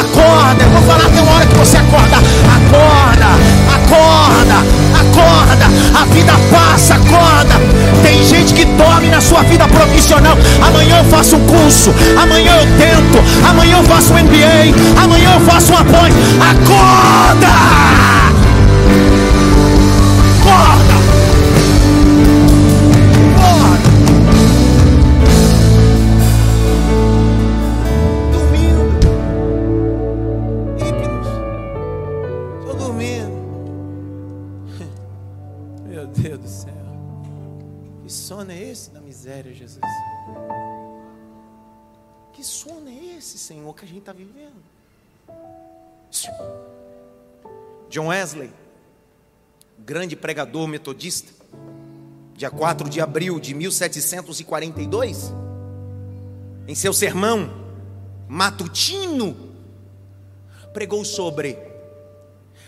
[0.00, 0.64] acorda.
[0.64, 2.16] Eu vou falar até uma hora que você acorda,
[5.58, 5.66] acorda.
[5.98, 7.54] A vida passa, acorda.
[8.02, 10.36] Tem gente que dorme na sua vida profissional.
[10.62, 15.40] Amanhã eu faço um curso, amanhã eu tento, amanhã eu faço um MBA, amanhã eu
[15.40, 16.14] faço um apoio.
[16.40, 17.46] Acorda!
[17.46, 18.27] Acorda!
[43.78, 44.56] Que a gente está vivendo?
[47.88, 48.50] John Wesley,
[49.78, 51.32] grande pregador metodista,
[52.34, 55.32] dia 4 de abril de 1742,
[56.66, 57.50] em seu sermão
[58.28, 59.36] matutino,
[60.74, 61.56] pregou sobre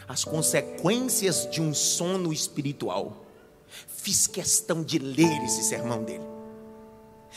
[0.08, 3.24] as consequências de um sono espiritual.
[3.86, 6.24] Fiz questão de ler esse sermão dele.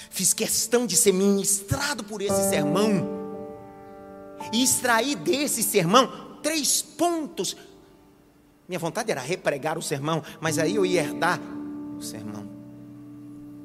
[0.10, 3.23] Fiz questão de ser ministrado por esse sermão.
[4.52, 7.56] E extrair desse sermão três pontos.
[8.68, 11.40] Minha vontade era repregar o sermão, mas aí eu ia herdar
[11.98, 12.50] o sermão.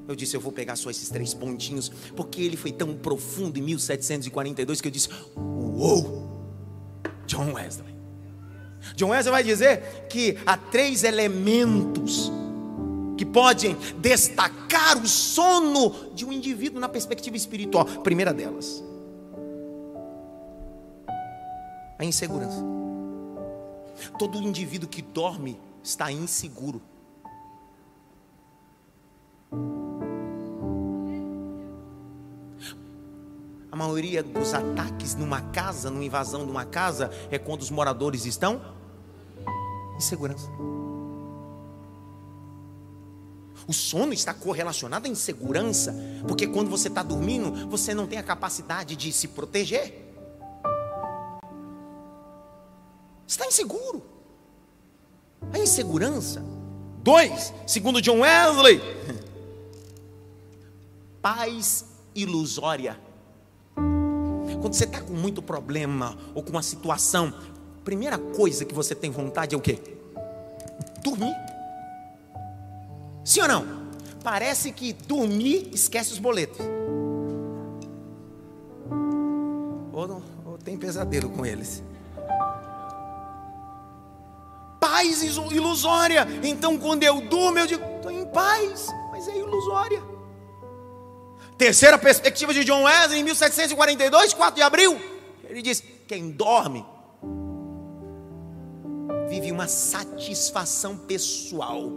[0.08, 3.62] Eu disse, eu vou pegar só esses três pontinhos, porque ele foi tão profundo em
[3.62, 6.26] 1742 que eu disse: Uou!
[7.26, 7.94] John Wesley.
[8.96, 12.32] John Wesley vai dizer que há três elementos
[13.18, 17.84] que podem destacar o sono de um indivíduo na perspectiva espiritual.
[17.84, 18.82] Primeira delas,
[21.98, 22.62] a insegurança.
[24.18, 26.80] Todo indivíduo que dorme está inseguro.
[33.70, 38.24] A maioria dos ataques numa casa, numa invasão de uma casa, é quando os moradores
[38.24, 38.60] estão
[39.96, 40.48] em segurança.
[43.66, 45.94] O sono está correlacionado à insegurança,
[46.26, 50.07] porque quando você está dormindo, você não tem a capacidade de se proteger.
[53.38, 54.02] Está inseguro.
[55.52, 56.44] A insegurança.
[57.04, 58.80] Dois, segundo John Wesley,
[61.22, 61.84] paz
[62.16, 62.98] ilusória.
[63.76, 67.32] Quando você está com muito problema ou com uma situação,
[67.84, 69.78] primeira coisa que você tem vontade é o quê?
[71.04, 71.36] Dormir.
[73.24, 73.66] Sim ou não?
[74.24, 76.66] Parece que dormir esquece os boletos.
[79.92, 81.84] Ou, ou tem pesadelo com eles.
[85.08, 86.26] Paz ilusória.
[86.42, 90.02] Então, quando eu durmo, eu digo, estou em paz, mas é ilusória.
[91.56, 95.00] Terceira perspectiva de John Wesley, em 1742, 4 de abril,
[95.48, 96.84] ele diz: quem dorme
[99.30, 101.90] vive uma satisfação pessoal.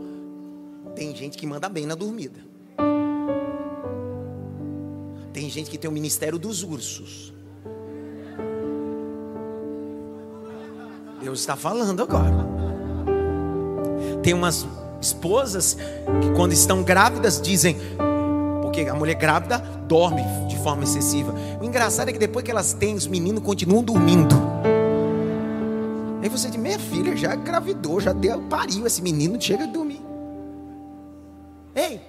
[0.96, 2.40] Tem gente que manda bem na dormida.
[5.34, 7.34] Tem gente que tem o ministério dos ursos.
[11.22, 12.61] Deus está falando agora.
[14.24, 14.68] Tem umas
[15.02, 15.76] esposas
[16.22, 17.78] que, quando estão grávidas, dizem:
[18.62, 19.58] porque a mulher grávida
[19.88, 21.34] dorme de forma excessiva.
[21.60, 24.36] O engraçado é que depois que elas têm, os meninos continuam dormindo.
[26.22, 30.02] Aí você diz, minha filha já engravidou, já deu, pariu, esse menino chega a dormir.
[31.76, 32.00] Ei!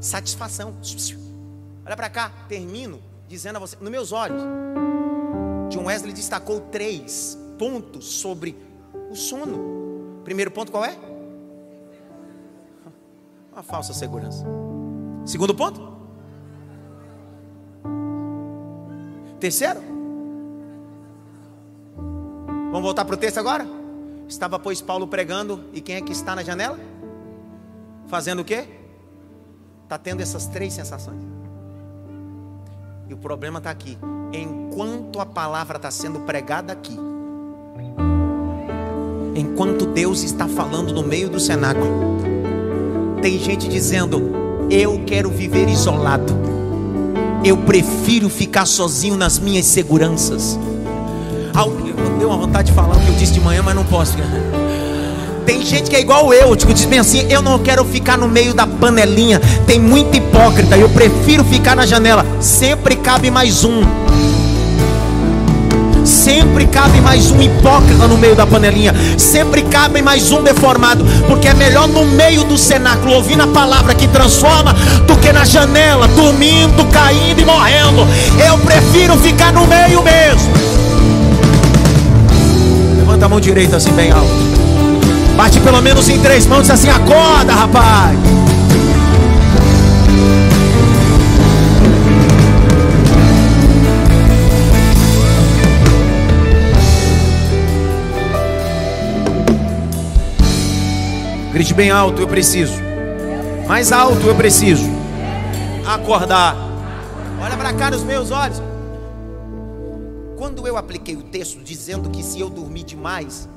[0.00, 0.74] Satisfação.
[1.84, 4.42] Olha para cá, termino dizendo a você, nos meus olhos,
[5.68, 8.56] John Wesley destacou três pontos sobre
[9.08, 10.20] o sono.
[10.24, 10.98] Primeiro ponto qual é?
[13.52, 14.44] Uma falsa segurança.
[15.24, 15.80] Segundo ponto?
[19.38, 19.80] Terceiro?
[22.72, 23.64] Vamos voltar para o texto agora?
[24.26, 26.78] Estava, pois, Paulo pregando, e quem é que está na janela?
[28.08, 28.66] Fazendo o quê?
[29.84, 31.29] Está tendo essas três sensações.
[33.10, 33.98] E o problema está aqui.
[34.32, 36.96] Enquanto a palavra está sendo pregada aqui,
[39.34, 42.20] enquanto Deus está falando no meio do cenáculo.
[43.20, 44.30] Tem gente dizendo:
[44.70, 46.32] Eu quero viver isolado.
[47.44, 50.56] Eu prefiro ficar sozinho nas minhas seguranças.
[51.56, 54.16] Eu dei uma vontade de falar o que eu disse de manhã, mas não posso.
[55.46, 58.28] Tem gente que é igual eu, tipo, diz bem assim: Eu não quero ficar no
[58.28, 59.40] meio da panelinha.
[59.66, 60.76] Tem muito hipócrita.
[60.76, 62.24] Eu prefiro ficar na janela.
[62.40, 63.82] Sempre cabe mais um.
[66.04, 68.94] Sempre cabe mais um hipócrita no meio da panelinha.
[69.16, 71.04] Sempre cabe mais um deformado.
[71.28, 74.74] Porque é melhor no meio do cenáculo ouvindo a palavra que transforma
[75.06, 78.06] do que na janela, dormindo, caindo e morrendo.
[78.44, 80.50] Eu prefiro ficar no meio mesmo.
[82.96, 84.49] Levanta a mão direita assim bem alto.
[85.40, 88.18] Bate pelo menos em três mãos assim: acorda, rapaz.
[101.54, 102.74] Grite bem alto, eu preciso.
[103.66, 104.84] Mais alto, eu preciso.
[105.86, 106.54] Acordar.
[107.42, 108.60] Olha para cá nos meus olhos.
[110.36, 113.48] Quando eu apliquei o texto dizendo que se eu dormir demais,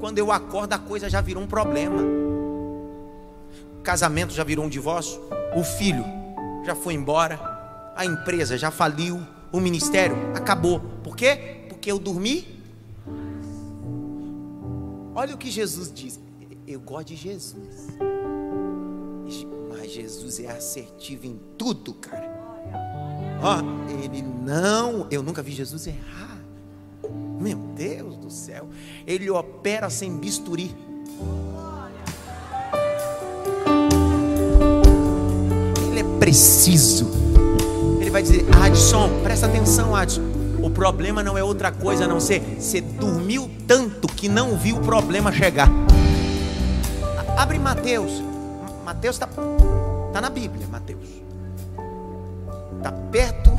[0.00, 2.02] quando eu acordo a coisa já virou um problema.
[3.78, 5.20] O casamento já virou um divórcio.
[5.56, 6.04] O filho
[6.64, 7.38] já foi embora.
[7.96, 9.20] A empresa já faliu.
[9.50, 10.80] O ministério acabou.
[11.02, 11.64] Por quê?
[11.68, 12.62] Porque eu dormi.
[15.14, 16.20] Olha o que Jesus diz
[16.68, 17.88] eu gosto de Jesus.
[19.70, 22.28] Mas Jesus é assertivo em tudo, cara.
[23.42, 23.56] Ó,
[23.90, 26.37] ele não, eu nunca vi Jesus errar.
[27.40, 28.68] Meu Deus do céu,
[29.06, 30.74] ele opera sem bisturi.
[35.90, 37.06] Ele é preciso.
[38.00, 40.22] Ele vai dizer: Adson, presta atenção, Adson.
[40.62, 44.76] O problema não é outra coisa a não ser você dormiu tanto que não viu
[44.76, 45.68] o problema chegar.
[47.36, 48.10] Abre Mateus.
[48.84, 49.28] Mateus está
[50.12, 51.08] tá na Bíblia, Mateus.
[52.78, 53.50] Está perto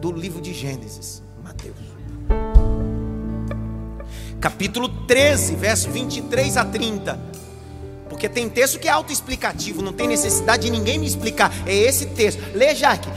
[0.00, 1.22] do livro de Gênesis,
[4.40, 7.18] Capítulo 13, verso 23 a 30.
[8.08, 11.52] Porque tem texto que é autoexplicativo, não tem necessidade de ninguém me explicar.
[11.66, 12.42] É esse texto.
[12.54, 13.08] Lê, Jaque.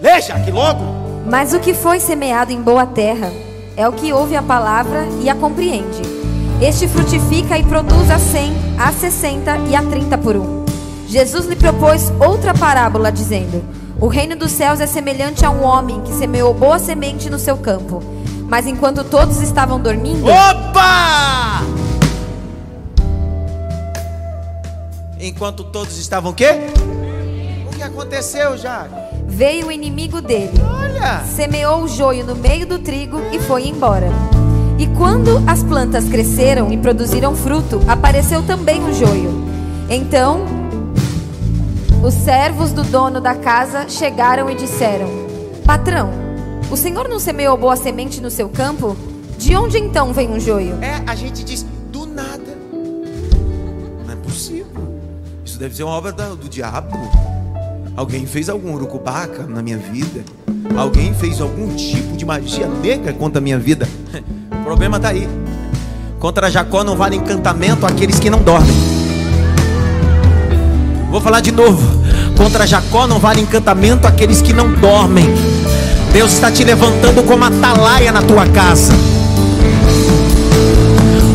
[0.00, 0.80] Lê, Jaque, logo.
[1.26, 3.32] Mas o que foi semeado em boa terra
[3.76, 6.20] é o que ouve a palavra e a compreende
[6.60, 10.66] este frutifica e produz a cem, a sessenta e a trinta por um.
[11.08, 13.64] Jesus lhe propôs outra parábola, dizendo:
[13.98, 17.56] O reino dos céus é semelhante a um homem que semeou boa semente no seu
[17.56, 18.02] campo.
[18.50, 20.26] Mas enquanto todos estavam dormindo.
[20.26, 21.62] Opa!
[25.18, 26.48] Enquanto todos estavam o quê?
[27.66, 28.88] O que aconteceu já?
[29.30, 30.60] veio o inimigo dele.
[30.62, 31.24] Olha!
[31.24, 34.08] Semeou o joio no meio do trigo e foi embora.
[34.78, 39.30] E quando as plantas cresceram e produziram fruto, apareceu também o joio.
[39.88, 40.44] Então,
[42.02, 45.08] os servos do dono da casa chegaram e disseram:
[45.64, 46.10] Patrão,
[46.70, 48.96] o senhor não semeou boa semente no seu campo?
[49.36, 50.78] De onde então vem o joio?
[50.82, 52.56] É, a gente diz, do nada.
[54.06, 55.00] Não é possível.
[55.44, 56.96] Isso deve ser uma obra do diabo.
[57.96, 60.22] Alguém fez algum urucubaca na minha vida.
[60.76, 63.88] Alguém fez algum tipo de magia negra contra a minha vida.
[64.50, 65.26] O problema está aí.
[66.20, 68.70] Contra Jacó não vale encantamento aqueles que não dormem.
[71.10, 71.82] Vou falar de novo.
[72.36, 75.24] Contra Jacó não vale encantamento aqueles que não dormem.
[76.12, 78.92] Deus está te levantando como atalaia na tua casa.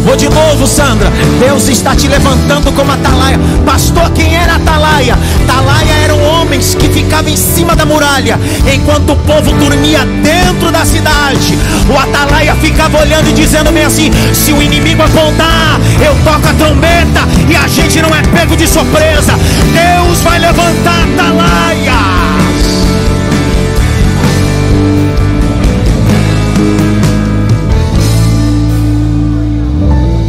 [0.05, 1.11] Vou de novo, Sandra.
[1.39, 3.39] Deus está te levantando como atalaia.
[3.65, 5.17] Pastor, quem era atalaia?
[5.43, 8.39] Atalaia eram homens que ficavam em cima da muralha,
[8.71, 11.57] enquanto o povo dormia dentro da cidade.
[11.89, 16.53] O atalaia ficava olhando e dizendo bem assim: se o inimigo apontar, eu toco a
[16.53, 19.33] trombeta e a gente não é pego de surpresa.
[19.73, 22.14] Deus vai levantar atalaias.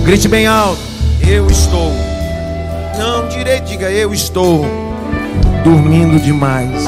[0.06, 0.80] Grite bem alto.
[1.28, 1.90] Eu estou.
[2.96, 4.64] Não, direito, diga eu estou
[5.64, 6.84] dormindo demais.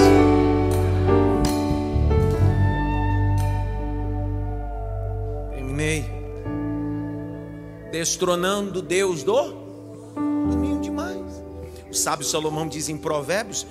[5.51, 6.05] Terminei.
[7.91, 9.53] Destronando Deus do
[10.49, 11.43] dormindo demais.
[11.91, 13.67] O sábio Salomão diz em Provérbios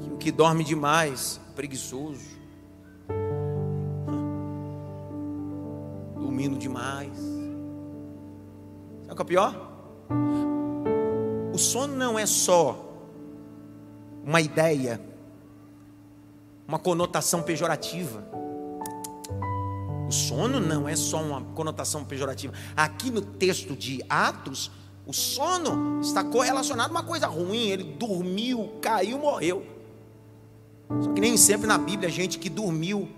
[0.00, 2.24] que o que dorme demais, preguiçoso.
[6.16, 7.39] Dormindo demais.
[9.10, 9.70] Sabe o que é pior?
[11.52, 12.94] O sono não é só
[14.24, 15.00] uma ideia,
[16.68, 18.24] uma conotação pejorativa.
[20.08, 22.54] O sono não é só uma conotação pejorativa.
[22.76, 24.70] Aqui no texto de Atos,
[25.04, 27.68] o sono está correlacionado a uma coisa ruim.
[27.68, 29.66] Ele dormiu, caiu, morreu.
[31.00, 33.08] Só que nem sempre na Bíblia, a gente que dormiu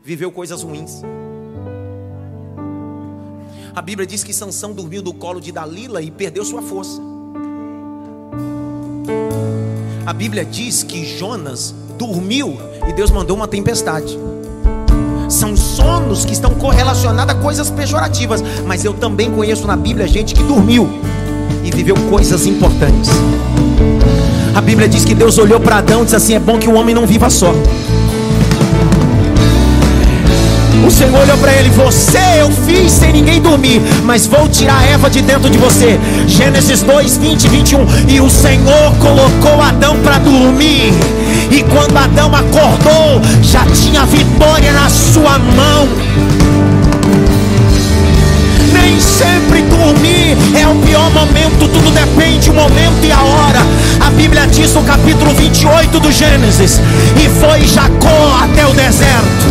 [0.00, 1.02] viveu coisas ruins.
[3.74, 7.00] A Bíblia diz que Sansão dormiu no colo de Dalila e perdeu sua força.
[10.04, 12.58] A Bíblia diz que Jonas dormiu
[12.88, 14.18] e Deus mandou uma tempestade.
[15.28, 20.34] São sonos que estão correlacionados a coisas pejorativas, mas eu também conheço na Bíblia gente
[20.34, 20.88] que dormiu
[21.64, 23.10] e viveu coisas importantes.
[24.52, 26.74] A Bíblia diz que Deus olhou para Adão e disse assim: é bom que o
[26.74, 27.54] homem não viva só.
[30.86, 34.86] O Senhor olhou para ele: Você eu fiz sem ninguém dormir, mas vou tirar a
[34.86, 35.98] Eva de dentro de você.
[36.26, 37.86] Gênesis 2, 20 e 21.
[38.08, 40.92] E o Senhor colocou Adão para dormir.
[41.50, 45.88] E quando Adão acordou, já tinha vitória na sua mão.
[48.82, 53.60] Nem sempre dormir é o pior momento, tudo depende do momento e a hora.
[54.00, 56.80] A Bíblia diz no capítulo 28 do Gênesis:
[57.22, 59.46] E foi Jacó até o deserto,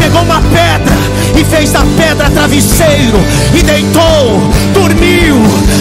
[0.00, 0.96] pegou uma pedra
[1.38, 3.20] e fez da pedra travesseiro,
[3.54, 5.36] e deitou, dormiu,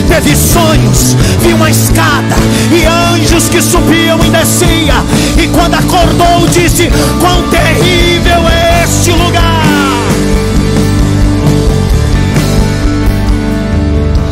[0.10, 2.36] teve sonhos, viu uma escada
[2.70, 5.06] e anjos que subiam e desciam.
[5.42, 6.92] E quando acordou, disse:
[7.22, 9.49] Quão terrível é este lugar!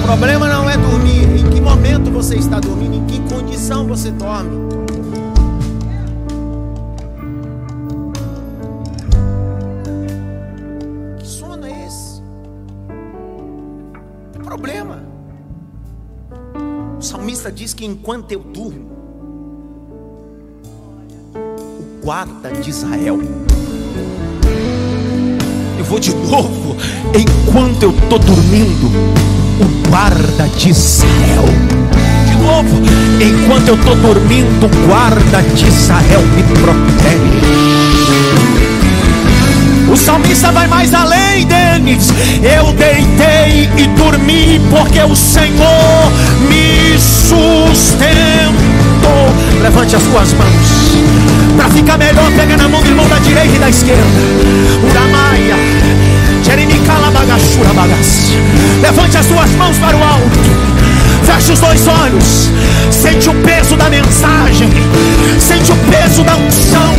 [0.07, 1.23] Problema não é dormir.
[1.37, 2.95] Em que momento você está dormindo?
[2.95, 4.69] Em que condição você dorme?
[11.19, 12.21] Que sono é esse?
[14.33, 15.03] É problema.
[16.97, 18.89] O salmista diz que enquanto eu durmo,
[21.35, 23.19] o guarda de Israel.
[25.77, 26.77] Eu vou de novo.
[27.13, 28.87] Enquanto eu estou dormindo,
[29.59, 31.45] o guarda de Israel.
[32.27, 32.81] De novo,
[33.21, 37.87] enquanto eu estou dormindo, o guarda de Israel me protege.
[39.89, 42.09] O salmista vai mais além, Denis.
[42.43, 46.11] Eu deitei e dormi, porque o Senhor
[46.49, 48.57] me sustentou.
[49.61, 50.87] Levante as suas mãos.
[51.55, 54.03] Para ficar melhor, pega na mão do irmão da direita e da esquerda.
[54.89, 55.55] Uramaia.
[58.81, 60.39] Levante as suas mãos para o alto.
[61.23, 62.51] Feche os dois olhos.
[62.91, 64.69] Sente o peso da mensagem.
[65.39, 66.95] Sente o peso da unção.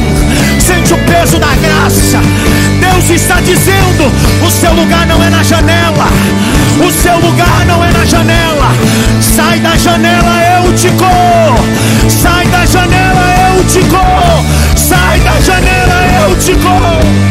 [0.58, 2.18] Sente o peso da graça.
[2.80, 4.12] Deus está dizendo:
[4.46, 6.06] o seu lugar não é na janela.
[6.84, 8.70] O seu lugar não é na janela.
[9.20, 11.64] Sai da janela, eu te corro.
[12.08, 14.44] Sai da janela, eu te corro.
[14.76, 17.27] Sai da janela, eu te corro.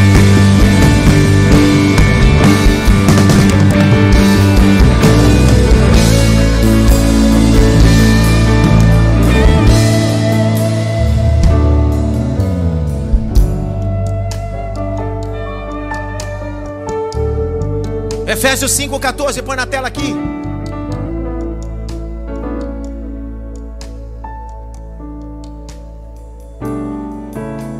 [18.37, 20.13] Efésios 5,14, põe na tela aqui.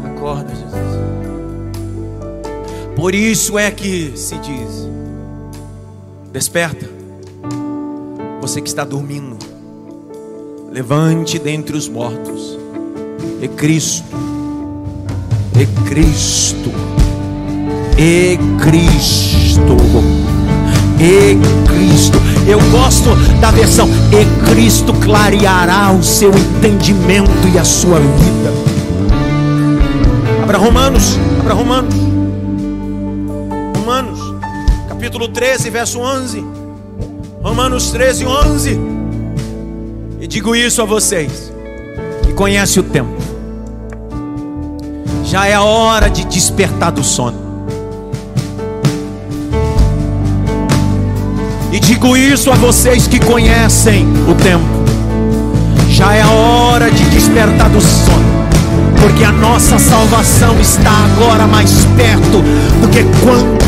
[0.03, 0.74] Acorda, Jesus.
[2.95, 4.89] Por isso é que se diz:
[6.32, 6.89] Desperta,
[8.41, 9.38] você que está dormindo,
[10.72, 12.58] levante dentre os mortos,
[13.39, 14.18] e Cristo,
[15.53, 16.72] e Cristo,
[17.95, 20.16] e Cristo
[21.00, 21.38] e
[21.68, 22.18] Cristo.
[22.48, 28.54] Eu gosto da versão e Cristo clareará o seu entendimento e a sua vida.
[30.43, 31.93] Abra Romanos, abra Romanos.
[33.78, 34.20] Romanos,
[34.88, 36.45] capítulo 13, verso 11.
[37.43, 38.80] Romanos 13, 11.
[40.20, 41.52] E digo isso a vocês
[42.24, 43.12] que conhecem o tempo.
[45.24, 47.47] Já é a hora de despertar do sono.
[51.78, 54.65] E digo isso a vocês que conhecem o tempo.
[55.88, 58.47] Já é a hora de despertar do sono.
[58.99, 62.41] Porque a nossa salvação está agora mais perto
[62.82, 63.59] do que quando.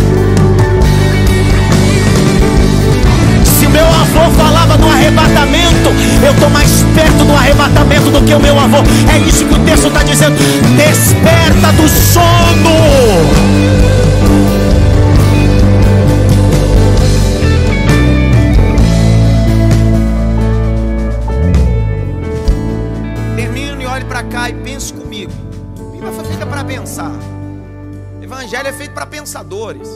[3.45, 5.91] Se meu avô falava no arrebatamento,
[6.25, 8.77] eu estou mais perto do arrebatamento do que o meu avô.
[9.13, 10.35] É isso que o texto está dizendo.
[10.75, 14.08] Desperta do sono.
[28.49, 29.87] Evangelho é feito para pensadores.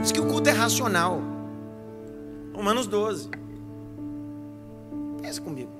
[0.00, 1.20] Diz que o culto é racional.
[2.54, 3.28] Romanos 12.
[5.20, 5.70] Pensa comigo.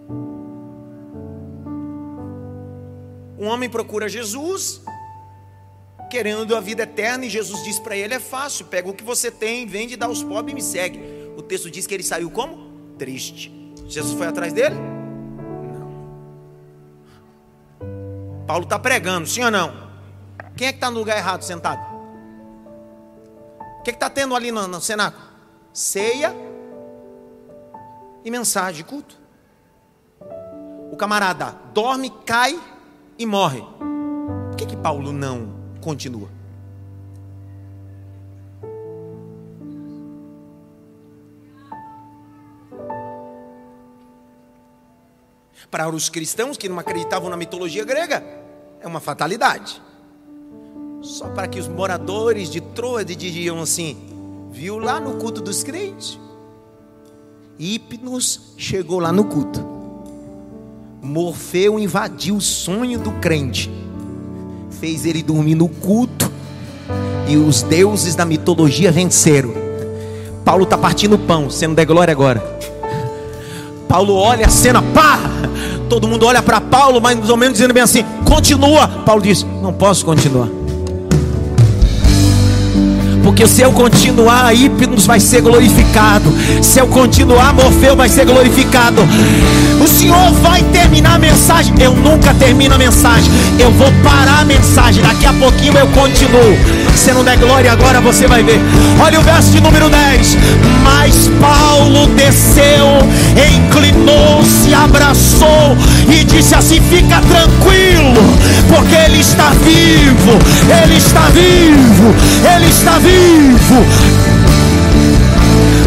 [3.38, 4.82] Um homem procura Jesus,
[6.10, 9.30] querendo a vida eterna, e Jesus diz para ele: é fácil, pega o que você
[9.30, 11.00] tem, vende, dá aos pobres e me segue.
[11.38, 12.94] O texto diz que ele saiu como?
[12.98, 13.50] Triste.
[13.88, 14.99] Jesus foi atrás dele?
[18.50, 19.72] Paulo está pregando, sim ou não?
[20.56, 21.80] Quem é que está no lugar errado sentado?
[23.78, 24.80] O que está tendo ali no, no?
[25.72, 26.34] Ceia
[28.24, 29.16] e mensagem, culto.
[30.90, 32.60] O camarada dorme, cai
[33.16, 33.60] e morre.
[34.48, 36.28] Por que, que Paulo não continua?
[45.70, 48.39] Para os cristãos que não acreditavam na mitologia grega,
[48.80, 49.80] é uma fatalidade.
[51.02, 53.96] Só para que os moradores de Troade diziam assim:
[54.50, 56.18] viu lá no culto dos crentes?
[57.58, 59.64] Hipnos chegou lá no culto.
[61.02, 63.70] Morfeu invadiu o sonho do crente,
[64.70, 66.30] fez ele dormir no culto,
[67.26, 69.52] e os deuses da mitologia venceram.
[70.44, 72.42] Paulo está partindo pão, sendo de glória agora.
[73.88, 75.18] Paulo olha a cena, pá!
[75.90, 78.86] Todo mundo olha para Paulo, mais ou menos dizendo bem assim: continua.
[79.04, 80.46] Paulo diz: não posso continuar.
[83.24, 86.32] Porque se eu continuar, Hipnos vai ser glorificado.
[86.62, 89.02] Se eu continuar, Morfeu vai ser glorificado.
[89.82, 91.18] O Senhor vai terminar.
[91.80, 93.32] Eu nunca termino a mensagem.
[93.58, 95.02] Eu vou parar a mensagem.
[95.02, 96.58] Daqui a pouquinho eu continuo.
[96.94, 98.60] Se não der glória agora, você vai ver.
[99.00, 100.36] Olha o verso de número 10.
[100.84, 102.98] Mas Paulo desceu,
[103.56, 105.76] inclinou-se, abraçou
[106.08, 108.22] e disse assim: Fica tranquilo,
[108.68, 110.38] porque Ele está vivo.
[110.82, 112.14] Ele está vivo.
[112.54, 113.86] Ele está vivo.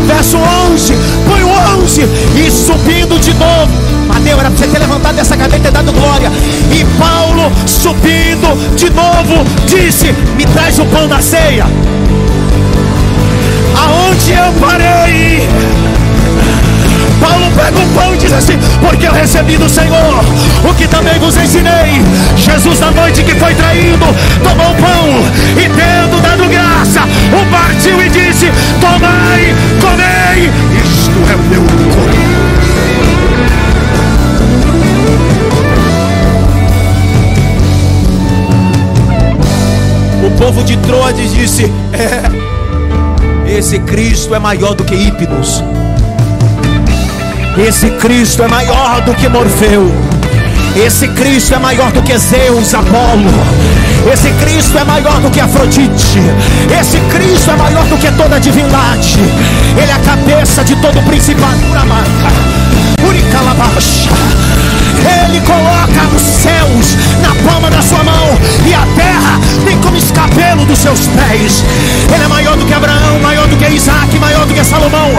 [0.07, 0.93] Verso 11,
[1.27, 1.49] põe o
[1.81, 2.01] 11
[2.35, 3.92] e subindo de novo.
[4.03, 6.31] Mateus, era para você ter levantado essa cadeira e dado glória.
[6.71, 11.65] E Paulo, subindo de novo, disse: Me traz o pão da ceia.
[13.75, 15.47] Aonde eu parei?
[17.19, 20.23] Paulo pega o pão e diz assim: Porque eu recebi do Senhor
[20.69, 22.01] o que também vos ensinei.
[22.35, 24.05] Jesus, na noite que foi traído,
[24.43, 25.23] tomou o pão
[25.57, 27.01] e, tendo dado graça,
[27.31, 28.51] o partiu e disse:
[28.81, 30.51] Tomai, comei,
[30.83, 32.52] isto é o meu corpo.
[40.33, 45.63] Povo de Troades disse: É, esse Cristo é maior do que Hipnos.
[47.57, 49.91] Esse Cristo é maior do que Morfeu.
[50.75, 53.29] Esse Cristo é maior do que Zeus, Apolo.
[54.11, 56.19] Esse Cristo é maior do que Afrodite.
[56.79, 59.19] Esse Cristo é maior do que toda divindade.
[59.77, 61.59] Ele é a cabeça de todo principado.
[62.97, 63.23] Ele
[65.03, 70.65] Ele coloca os céus na palma da sua mão e a terra tem como escapelo
[70.65, 71.63] dos seus pés.
[72.13, 75.11] Ele é maior do que Abraão, maior do que Isaac, maior do que Salomão.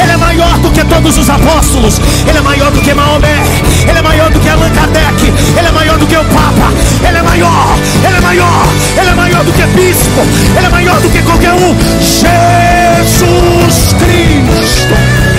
[0.00, 2.00] Ele é maior do que todos os apóstolos.
[2.26, 3.42] Ele é maior do que Maomé.
[3.88, 5.32] Ele é maior do que Allan Kardec.
[5.56, 6.72] Ele é maior do que o Papa.
[7.06, 7.78] Ele é maior.
[8.06, 8.66] Ele é maior.
[8.98, 10.20] Ele é maior do que bispo.
[10.56, 11.76] Ele é maior do que qualquer um.
[12.00, 15.33] Jesus Cristo.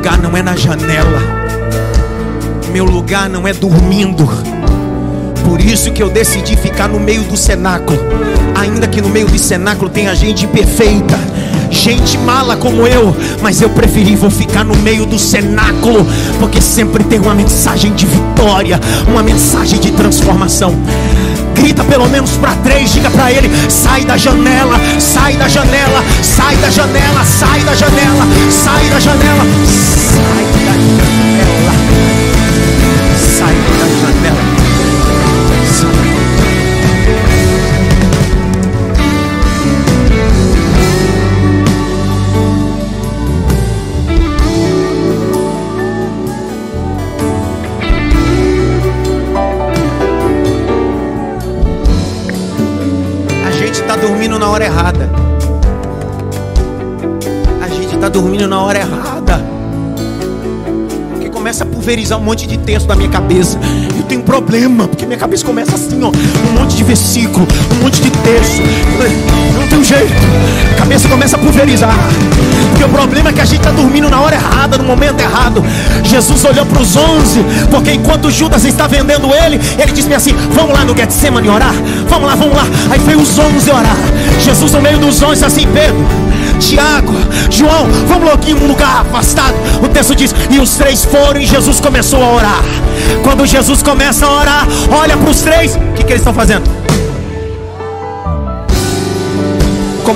[0.00, 1.20] Lugar não é na janela,
[2.72, 4.26] meu lugar não é dormindo.
[5.44, 7.98] Por isso que eu decidi ficar no meio do cenáculo,
[8.54, 11.18] ainda que no meio do cenáculo tenha gente perfeita,
[11.70, 16.06] gente mala como eu, mas eu preferi vou ficar no meio do cenáculo,
[16.38, 20.74] porque sempre tem uma mensagem de vitória, uma mensagem de transformação.
[21.60, 26.56] Grita pelo menos para três, diga para ele: sai da janela, sai da janela, sai
[26.56, 29.44] da janela, sai da janela, sai da janela, sai da janela,
[33.36, 34.39] sai da janela.
[54.50, 55.08] Na hora errada.
[57.62, 59.19] A gente está dormindo na hora errada.
[61.50, 63.58] Começa a pulverizar um monte de texto na minha cabeça.
[63.98, 67.82] Eu tenho um problema, porque minha cabeça começa assim, ó, um monte de versículo, um
[67.82, 68.62] monte de texto.
[69.58, 70.14] Não tem jeito.
[70.74, 71.92] A cabeça começa a pulverizar.
[72.68, 75.60] Porque o problema é que a gente está dormindo na hora errada, no momento errado.
[76.04, 80.72] Jesus olhou para os onze, porque enquanto Judas está vendendo ele, ele disse assim: Vamos
[80.72, 81.74] lá no Getsemane orar.
[82.08, 82.62] Vamos lá, vamos lá.
[82.92, 83.96] Aí veio os onze orar.
[84.38, 86.06] Jesus no meio dos onze assim, Pedro.
[86.60, 87.12] Tiago,
[87.50, 89.54] João, vamos logo em um lugar afastado.
[89.82, 92.62] O texto diz: E os três foram e Jesus começou a orar.
[93.24, 96.79] Quando Jesus começa a orar, olha para os três, o que, que eles estão fazendo?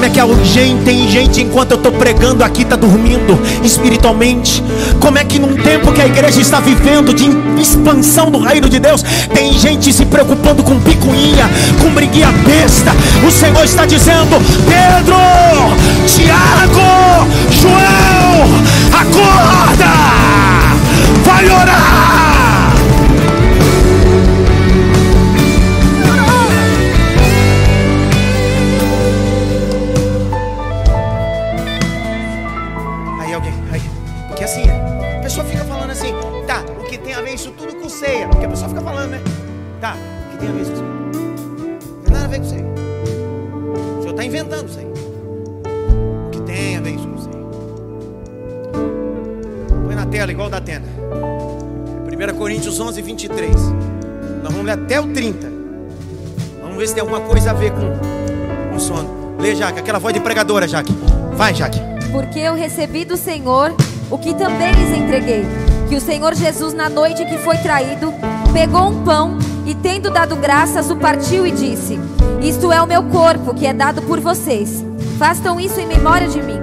[0.05, 4.62] Como é que alguém tem gente enquanto eu estou pregando aqui está dormindo espiritualmente?
[5.00, 7.24] Como é que num tempo que a igreja está vivendo de
[7.59, 9.02] expansão do reino de Deus,
[9.32, 11.48] tem gente se preocupando com picuinha,
[11.80, 12.90] com briguinha besta?
[13.26, 14.36] O Senhor está dizendo:
[14.68, 15.16] Pedro,
[16.07, 18.44] Tiago, João,
[18.92, 19.88] acorda,
[21.24, 22.34] vai orar.
[44.34, 44.86] Inventando isso aí.
[46.26, 47.36] O que tem a ver isso com isso aí?
[49.86, 50.88] Põe na tela, igual da tenda.
[50.88, 53.54] 1 Coríntios 11, 23.
[54.42, 55.52] Nós vamos ler até o 30.
[56.62, 57.92] Vamos ver se tem alguma coisa a ver com,
[58.72, 59.36] com sono.
[59.38, 60.92] Lê, Jaque, aquela voz de pregadora, Jaque.
[61.34, 61.78] Vai, Jaque.
[62.10, 63.74] Porque eu recebi do Senhor
[64.10, 65.63] o que também lhes entreguei.
[65.89, 68.12] Que o Senhor Jesus, na noite que foi traído,
[68.53, 71.99] pegou um pão e, tendo dado graças, o partiu e disse:
[72.43, 74.85] Isto é o meu corpo que é dado por vocês.
[75.18, 76.61] Façam isso em memória de mim.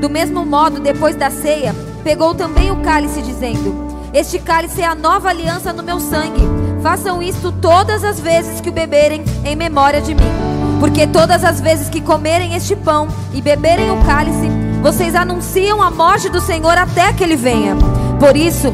[0.00, 4.94] Do mesmo modo, depois da ceia, pegou também o cálice, dizendo: Este cálice é a
[4.94, 6.42] nova aliança no meu sangue.
[6.82, 10.32] Façam isto todas as vezes que o beberem em memória de mim.
[10.80, 14.48] Porque todas as vezes que comerem este pão e beberem o cálice,
[14.82, 17.76] vocês anunciam a morte do Senhor até que ele venha.
[18.22, 18.72] Por isso,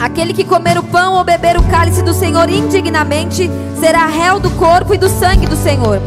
[0.00, 4.50] Aquele que comer o pão ou beber o cálice do Senhor indignamente será réu do
[4.50, 6.00] corpo e do sangue do Senhor.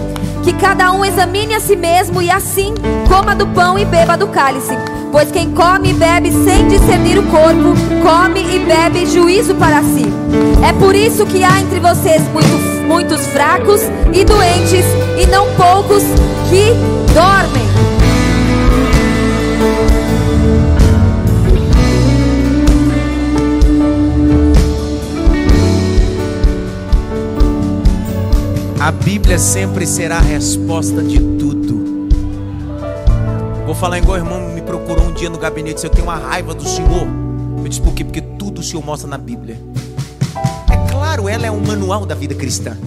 [0.43, 2.74] Que cada um examine a si mesmo e assim
[3.07, 4.74] coma do pão e beba do cálice.
[5.11, 10.05] Pois quem come e bebe sem discernir o corpo, come e bebe juízo para si.
[10.68, 13.82] É por isso que há entre vocês muitos, muitos fracos
[14.13, 14.86] e doentes,
[15.22, 16.03] e não poucos
[16.49, 16.74] que
[17.13, 17.86] dormem.
[28.88, 32.07] A Bíblia sempre será a resposta de tudo.
[33.65, 35.81] Vou falar igual o irmão me procurou um dia no gabinete.
[35.81, 37.05] Se eu tenho uma raiva do Senhor,
[37.57, 38.05] eu disse por quê?
[38.05, 39.59] Porque tudo o Senhor mostra na Bíblia.
[40.71, 42.77] É claro, ela é um manual da vida cristã.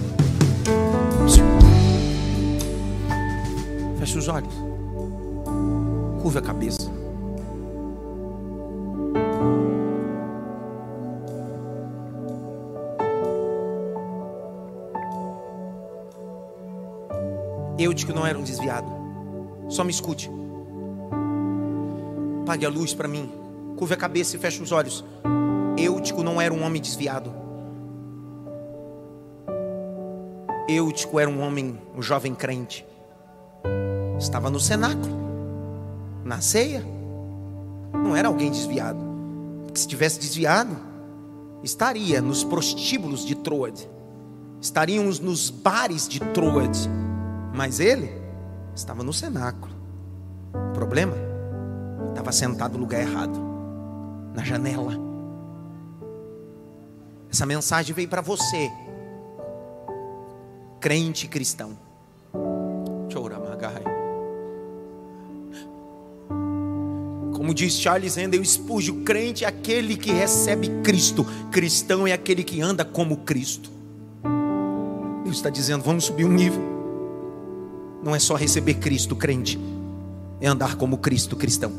[3.99, 4.51] Feche os olhos.
[6.23, 7.00] Curva a cabeça.
[18.01, 18.87] Eutico não era um desviado.
[19.69, 20.29] Só me escute.
[22.47, 23.31] Pague a luz para mim.
[23.77, 25.05] Curva a cabeça e feche os olhos.
[25.77, 27.31] Eutico não era um homem desviado.
[30.67, 32.83] Eutico era um homem, um jovem crente.
[34.17, 35.15] Estava no cenáculo,
[36.25, 36.83] na ceia.
[37.93, 38.99] Não era alguém desviado.
[39.75, 40.75] Se tivesse desviado,
[41.61, 43.87] estaria nos prostíbulos de Troade.
[44.59, 47.00] Estaríamos nos bares de Troade.
[47.53, 48.11] Mas ele
[48.75, 49.73] estava no cenáculo.
[50.53, 51.15] O problema?
[52.09, 53.39] Estava sentado no lugar errado,
[54.33, 54.93] na janela.
[57.31, 58.69] Essa mensagem veio para você,
[60.79, 61.77] crente cristão.
[67.41, 72.61] Como diz Charles Handel o crente é aquele que recebe Cristo, cristão é aquele que
[72.61, 73.69] anda como Cristo.
[75.23, 76.70] Deus está dizendo: vamos subir um nível.
[78.03, 79.59] Não é só receber Cristo, crente,
[80.39, 81.71] é andar como Cristo, cristão.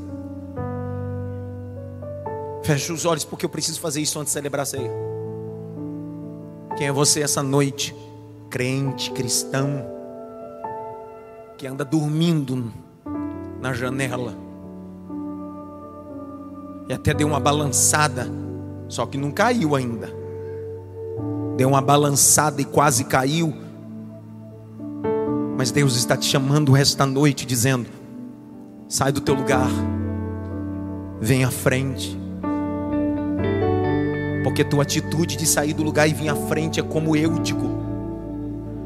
[2.63, 4.91] Feche os olhos, porque eu preciso fazer isso antes de celebrar a ceia.
[6.77, 7.95] Quem é você essa noite?
[8.49, 9.85] Crente, cristão,
[11.59, 12.73] que anda dormindo
[13.61, 14.37] na janela,
[16.89, 18.27] e até deu uma balançada,
[18.89, 20.13] só que não caiu ainda.
[21.57, 23.55] Deu uma balançada e quase caiu.
[25.63, 27.87] Mas Deus está te chamando esta noite, dizendo:
[28.89, 29.71] sai do teu lugar,
[31.21, 32.19] vem à frente.
[34.43, 37.71] Porque tua atitude de sair do lugar e vir à frente é como eu digo,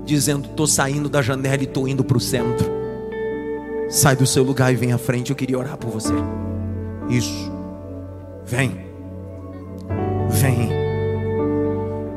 [0.04, 2.70] dizendo: estou saindo da janela e estou indo para o centro.
[3.88, 5.30] Sai do seu lugar e vem à frente.
[5.30, 6.12] Eu queria orar por você.
[7.08, 7.50] Isso.
[8.44, 8.84] Vem.
[10.28, 10.68] Vem.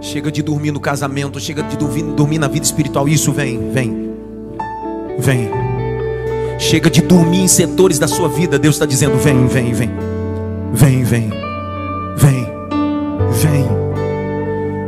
[0.01, 3.07] Chega de dormir no casamento, chega de dormir, dormir na vida espiritual.
[3.07, 4.08] Isso vem, vem.
[5.19, 5.49] Vem.
[6.57, 8.57] Chega de dormir em setores da sua vida.
[8.57, 9.91] Deus está dizendo: vem, vem, vem.
[10.73, 11.29] Vem, vem.
[12.17, 12.47] Vem.
[13.31, 13.79] Vem.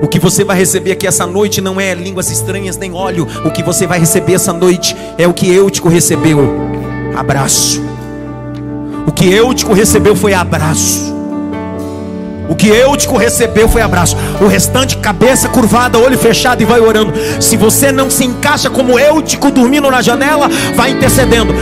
[0.01, 3.27] O que você vai receber aqui essa noite não é línguas estranhas nem óleo.
[3.45, 6.39] O que você vai receber essa noite é o que Eutico recebeu:
[7.15, 7.81] abraço.
[9.05, 11.10] O que Eutico recebeu foi abraço.
[12.51, 14.17] O que Eutico recebeu foi abraço.
[14.41, 17.13] O restante, cabeça curvada, olho fechado e vai orando.
[17.39, 21.53] Se você não se encaixa como Eutico dormindo na janela, vai intercedendo.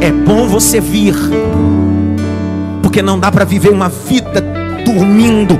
[0.00, 1.14] É bom você vir,
[2.82, 4.42] porque não dá para viver uma vida
[4.84, 5.56] dormindo.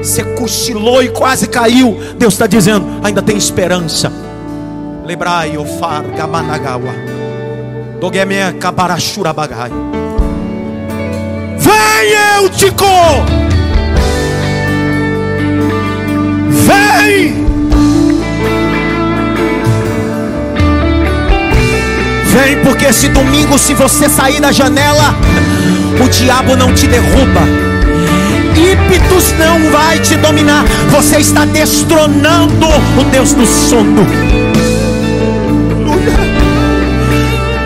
[0.00, 1.98] Você cochilou e quase caiu.
[2.16, 4.12] Deus está dizendo: ainda tem esperança.
[5.04, 6.94] Lebrai, Ofar, Gamanagawa.
[8.00, 9.72] Dogemea, Kabarashura Bagai.
[11.98, 12.84] Vem, Eutico!
[16.48, 17.44] Vem!
[22.26, 25.12] Vem, porque esse domingo, se você sair da janela,
[26.00, 27.40] o diabo não te derruba.
[28.54, 30.64] Ímpetos não vai te dominar.
[30.90, 34.06] Você está destronando o Deus do sono.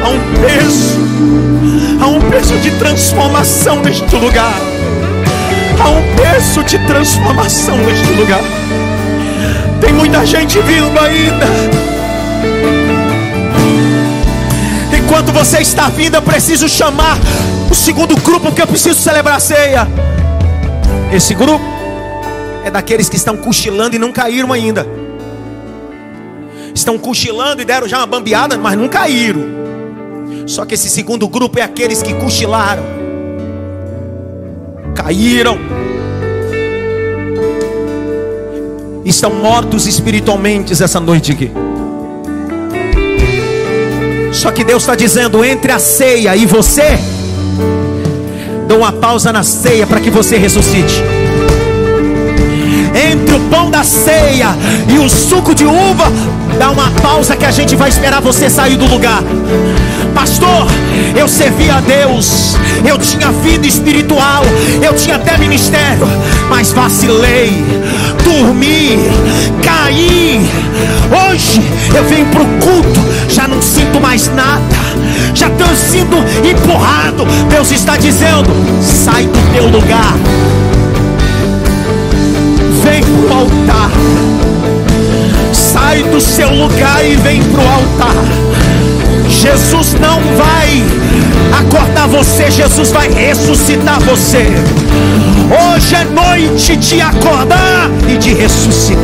[0.02, 1.51] Há um peso
[2.22, 4.54] um peso de transformação neste lugar.
[5.80, 8.40] Há um peso de transformação neste lugar.
[9.80, 11.46] Tem muita gente vindo ainda.
[14.96, 17.18] Enquanto você está vindo, eu preciso chamar
[17.70, 19.88] o segundo grupo, porque eu preciso celebrar a ceia.
[21.12, 21.64] Esse grupo
[22.64, 24.86] é daqueles que estão cochilando e não caíram ainda.
[26.74, 29.61] Estão cochilando e deram já uma bambeada, mas não caíram.
[30.46, 32.82] Só que esse segundo grupo é aqueles que cochilaram,
[34.94, 35.58] caíram,
[39.04, 41.50] estão mortos espiritualmente essa noite aqui.
[44.32, 46.98] Só que Deus está dizendo: entre a ceia e você,
[48.66, 51.02] dou uma pausa na ceia para que você ressuscite.
[53.10, 54.48] Entre o pão da ceia
[54.92, 56.10] e o suco de uva,
[56.62, 59.20] dá uma pausa que a gente vai esperar você sair do lugar.
[60.14, 60.68] Pastor,
[61.16, 62.54] eu servia a Deus,
[62.88, 64.44] eu tinha vida espiritual,
[64.80, 66.06] eu tinha até ministério,
[66.48, 67.64] mas vacilei,
[68.22, 68.96] dormi,
[69.60, 70.48] caí.
[71.10, 71.60] Hoje
[71.92, 74.62] eu venho para o culto, já não sinto mais nada,
[75.34, 76.16] já estou sendo
[76.48, 77.24] empurrado.
[77.50, 78.50] Deus está dizendo:
[78.80, 80.14] sai do teu lugar,
[82.84, 83.90] vem para o altar,
[85.72, 88.24] sai do seu lugar e vem para o altar.
[89.28, 90.84] Jesus não vai
[91.58, 94.46] acordar você, Jesus vai ressuscitar você.
[95.74, 99.02] Hoje é noite de acordar e de ressuscitar.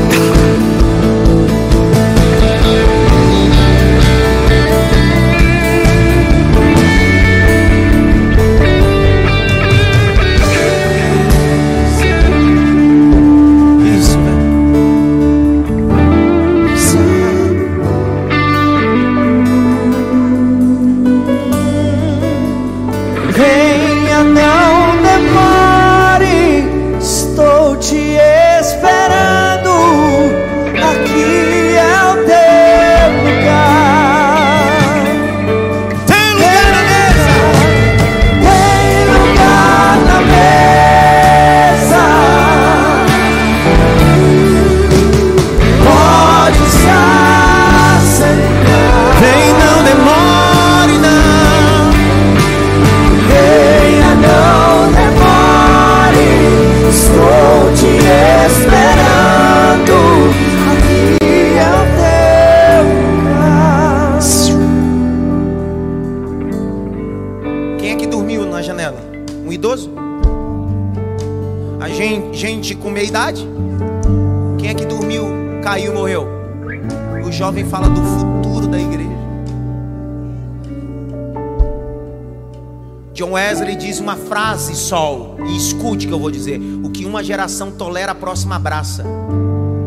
[87.19, 89.05] Uma geração tolera, a próxima abraça.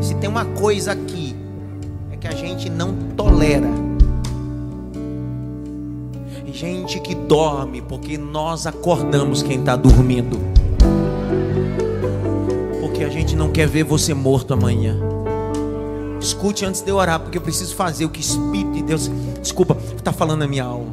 [0.01, 1.33] Se tem uma coisa aqui,
[2.11, 3.69] é que a gente não tolera.
[6.51, 10.37] Gente que dorme, porque nós acordamos quem está dormindo.
[12.81, 14.97] Porque a gente não quer ver você morto amanhã.
[16.19, 19.09] Escute antes de eu orar, porque eu preciso fazer o que o Espírito de Deus,
[19.41, 20.91] desculpa, está falando na minha alma.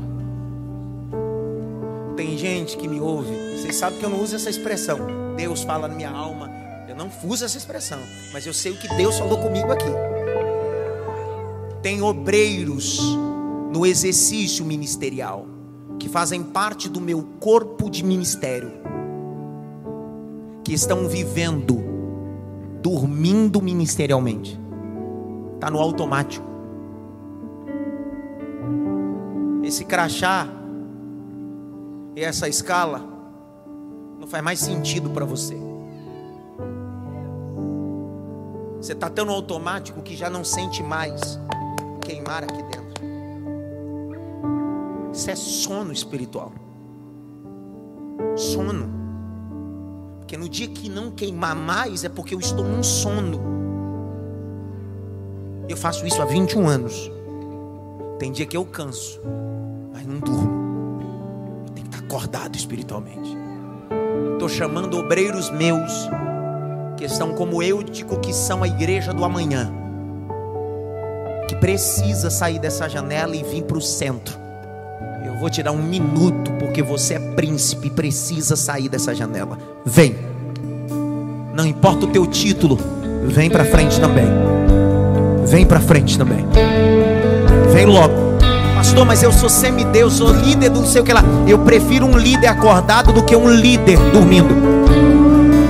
[2.16, 5.17] Tem gente que me ouve vocês sabem que eu não uso essa expressão.
[5.38, 6.50] Deus fala na minha alma.
[6.88, 8.00] Eu não uso essa expressão.
[8.32, 9.88] Mas eu sei o que Deus falou comigo aqui.
[11.80, 12.98] Tem obreiros
[13.72, 15.46] no exercício ministerial
[15.96, 18.72] que fazem parte do meu corpo de ministério,
[20.64, 21.78] que estão vivendo,
[22.82, 24.58] dormindo ministerialmente,
[25.54, 26.46] está no automático.
[29.62, 30.48] Esse crachá
[32.16, 33.17] e essa escala
[34.28, 35.56] não faz mais sentido para você.
[38.76, 41.40] Você está tão automático que já não sente mais
[42.02, 43.02] queimar aqui dentro.
[45.12, 46.52] Isso é sono espiritual.
[48.36, 48.90] Sono.
[50.18, 53.40] Porque no dia que não queimar mais é porque eu estou num sono.
[55.68, 57.10] Eu faço isso há 21 anos.
[58.18, 59.20] Tem dia que eu canso,
[59.92, 61.66] mas não durmo.
[61.74, 63.47] Tenho que estar acordado espiritualmente.
[64.32, 66.08] Estou chamando obreiros meus,
[66.96, 69.72] que estão como eu, digo que são a igreja do amanhã,
[71.48, 74.38] que precisa sair dessa janela e vir para o centro.
[75.24, 79.58] Eu vou te dar um minuto, porque você é príncipe, precisa sair dessa janela.
[79.84, 80.16] Vem,
[81.54, 82.78] não importa o teu título,
[83.24, 84.26] vem para frente também.
[85.46, 86.44] Vem para frente também.
[87.72, 88.27] Vem logo.
[88.78, 91.24] Pastor, mas eu sou semideus, sou líder do não sei o que lá.
[91.48, 94.54] Eu prefiro um líder acordado do que um líder dormindo.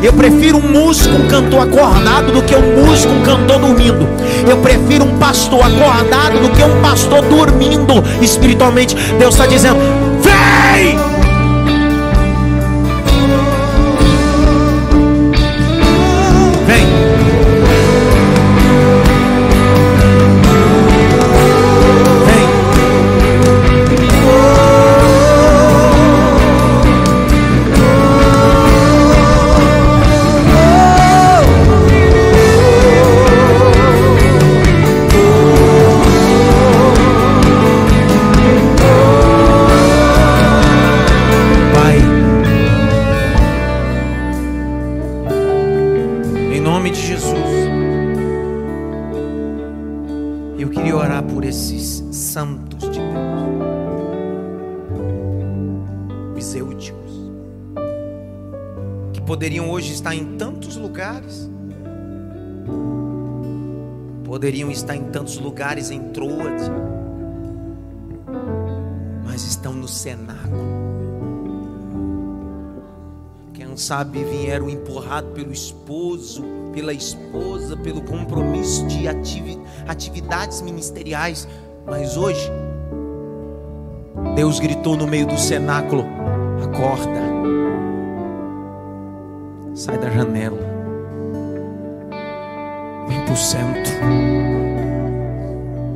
[0.03, 4.07] Eu prefiro um músico, um cantor acordado do que um músico, um cantor dormindo.
[4.47, 8.95] Eu prefiro um pastor acordado do que um pastor dormindo espiritualmente.
[9.19, 9.79] Deus está dizendo:
[10.21, 11.08] vem!
[64.25, 66.71] Poderiam estar em tantos lugares em Troade,
[69.25, 70.79] mas estão no cenáculo.
[73.55, 79.09] Quem sabe vieram empurrados pelo esposo, pela esposa, pelo compromisso de
[79.87, 81.49] atividades ministeriais,
[81.87, 82.51] mas hoje
[84.35, 86.05] Deus gritou no meio do cenáculo:
[86.63, 87.23] Acorda,
[89.75, 90.59] sai da janela,
[93.39, 93.93] centro,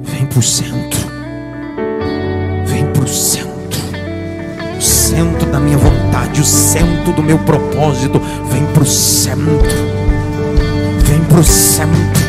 [0.05, 1.01] vem para o centro,
[2.66, 3.80] vem para o centro,
[4.78, 9.43] o centro da minha vontade, o centro do meu propósito, vem para o centro,
[11.05, 12.22] vem para o centro.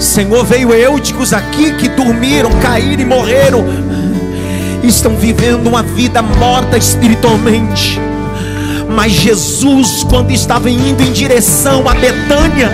[0.00, 3.64] Senhor, veio eúticos aqui que dormiram, caíram e morreram,
[4.82, 8.09] estão vivendo uma vida morta espiritualmente.
[8.94, 12.70] Mas Jesus, quando estava indo em direção a Betânia,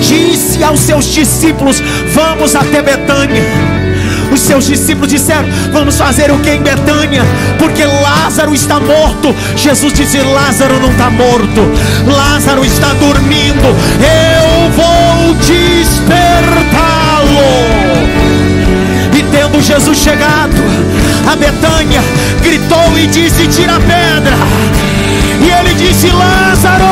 [0.00, 1.82] disse aos seus discípulos:
[2.12, 3.42] Vamos até Betânia.
[4.32, 7.22] Os seus discípulos disseram: Vamos fazer o que em Betânia?
[7.58, 9.34] Porque Lázaro está morto.
[9.56, 11.68] Jesus disse: Lázaro não está morto,
[12.06, 13.68] Lázaro está dormindo.
[14.00, 15.98] Eu vou despertá-lo.
[19.16, 20.56] E tendo Jesus chegado
[21.30, 22.00] a Betânia,
[22.42, 24.36] gritou e disse: Tira a pedra.
[25.78, 26.84] Disse: Lázaro,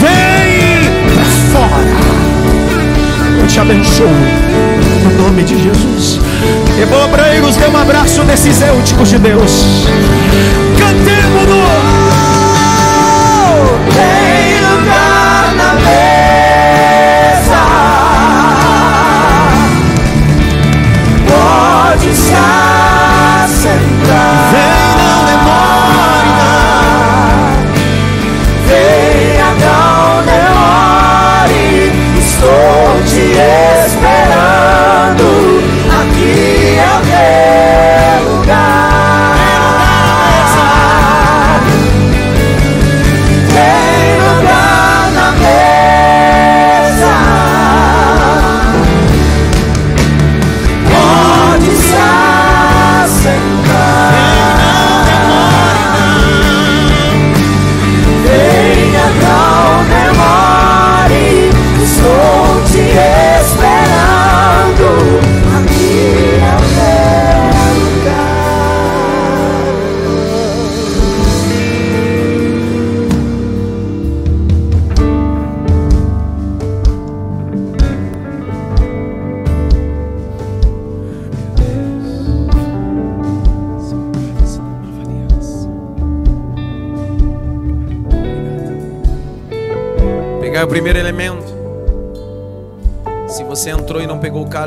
[0.00, 1.84] vem para fora.
[3.40, 4.08] Eu te abençoo.
[5.04, 6.20] No nome de Jesus.
[6.80, 9.86] Hebobreiros, dê um abraço nesses eúticos de Deus.
[10.76, 11.93] Cantemos-no.
[33.86, 35.26] Esperando.
[36.00, 38.83] Aqui é o teu lugar.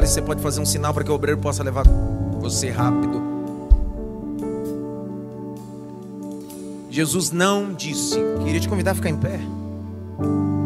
[0.10, 1.86] Você pode fazer um sinal para que o obreiro possa levar
[2.39, 3.22] você rápido.
[6.89, 9.39] Jesus não disse, queria te convidar a ficar em pé,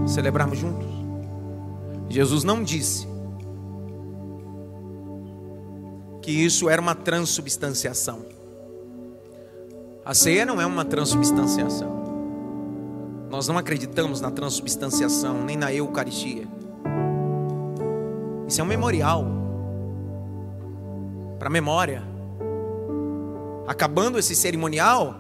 [0.08, 0.88] celebrarmos juntos.
[2.10, 3.08] Jesus não disse
[6.22, 8.20] que isso era uma transubstanciação.
[10.06, 12.02] A ceia não é uma transubstanciação.
[13.30, 16.48] Nós não acreditamos na transubstanciação, nem na Eucaristia.
[18.52, 19.26] Isso é um memorial
[21.40, 22.04] para memória.
[23.66, 25.16] Acabando esse cerimonial,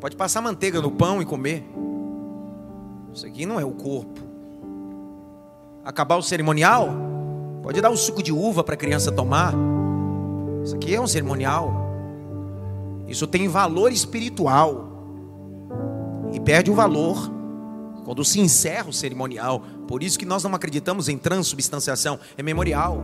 [0.00, 1.62] pode passar manteiga no pão e comer.
[3.12, 4.18] Isso aqui não é o corpo.
[5.84, 6.88] Acabar o cerimonial,
[7.62, 9.52] pode dar o suco de uva para a criança tomar.
[10.64, 11.70] Isso aqui é um cerimonial.
[13.06, 15.04] Isso tem valor espiritual.
[16.32, 17.30] E perde o valor
[18.06, 19.64] quando se encerra o cerimonial.
[19.90, 23.02] Por isso que nós não acreditamos em transubstanciação, é memorial.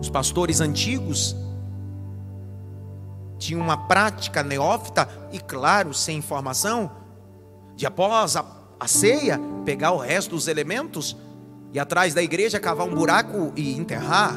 [0.00, 1.36] Os pastores antigos
[3.38, 6.90] tinham uma prática neófita e, claro, sem informação,
[7.76, 8.44] de após a,
[8.80, 11.16] a ceia, pegar o resto dos elementos
[11.72, 14.34] e atrás da igreja cavar um buraco e enterrar,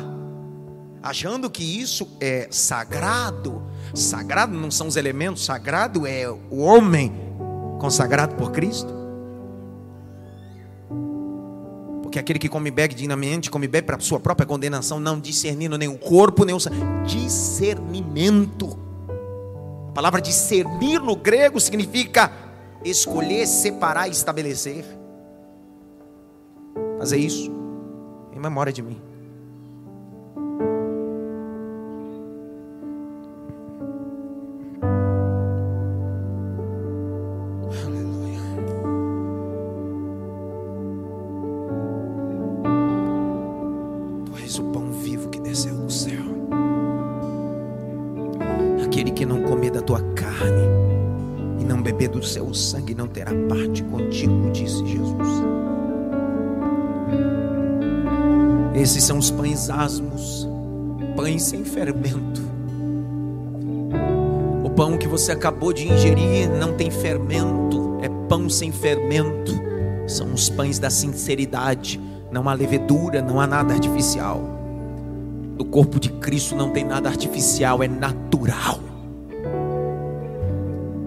[1.02, 3.64] achando que isso é sagrado.
[3.96, 7.12] Sagrado não são os elementos, sagrado é o homem
[7.80, 8.99] consagrado por Cristo.
[12.10, 15.88] Porque aquele que come bebe dignamente, come bebe para sua própria condenação, não discernindo nem
[15.88, 16.80] o corpo, nem o sangue.
[17.06, 18.80] Discernimento.
[19.90, 22.32] A palavra discernir no grego significa
[22.84, 24.84] escolher, separar e estabelecer.
[26.98, 27.52] Fazer isso
[28.36, 29.00] em memória de mim.
[61.90, 62.42] Fermento.
[64.64, 69.60] O pão que você acabou de ingerir não tem fermento, é pão sem fermento.
[70.08, 72.00] São os pães da sinceridade,
[72.32, 74.42] não há levedura, não há nada artificial.
[75.58, 78.80] O corpo de Cristo não tem nada artificial, é natural.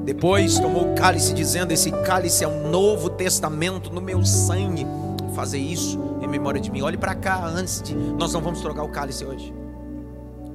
[0.04, 4.86] Depois tomou o cálice, dizendo: Esse cálice é o novo testamento no meu sangue.
[5.34, 6.82] Fazer isso em memória de mim.
[6.82, 7.94] Olhe para cá antes de.
[7.94, 9.61] Nós não vamos trocar o cálice hoje.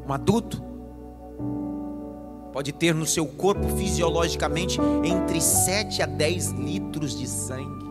[0.07, 0.63] Um adulto
[2.53, 7.85] pode ter no seu corpo fisiologicamente entre 7 a 10 litros de sangue.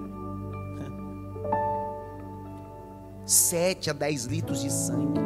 [3.27, 5.21] 7 a 10 litros de sangue.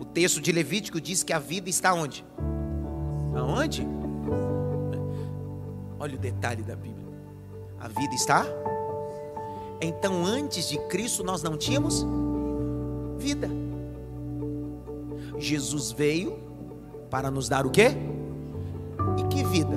[0.00, 2.24] O texto de Levítico diz que a vida está onde?
[3.34, 3.86] Aonde?
[6.00, 7.06] Olha o detalhe da Bíblia.
[7.78, 8.44] A vida está?
[9.80, 12.04] Então, antes de Cristo, nós não tínhamos
[13.18, 13.48] vida.
[15.38, 16.38] Jesus veio
[17.10, 17.92] para nos dar o quê?
[19.18, 19.76] E que vida?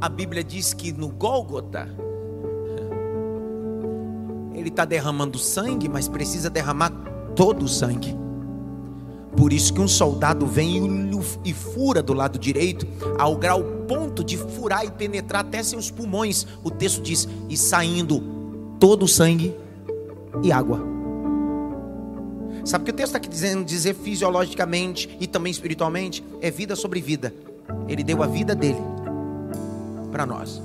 [0.00, 1.88] A Bíblia diz que no Gólgota,
[4.54, 6.90] ele está derramando sangue, mas precisa derramar
[7.34, 8.16] todo o sangue.
[9.36, 11.08] Por isso que um soldado vem
[11.44, 12.86] e fura do lado direito,
[13.18, 16.46] ao grau ponto de furar e penetrar até seus pulmões.
[16.64, 18.22] O texto diz: e saindo
[18.78, 19.54] todo o sangue
[20.42, 20.89] e água.
[22.64, 23.64] Sabe o que o texto está aqui dizendo?
[23.64, 27.34] Dizer fisiologicamente e também espiritualmente é vida sobre vida.
[27.88, 28.80] Ele deu a vida dele
[30.10, 30.60] para nós.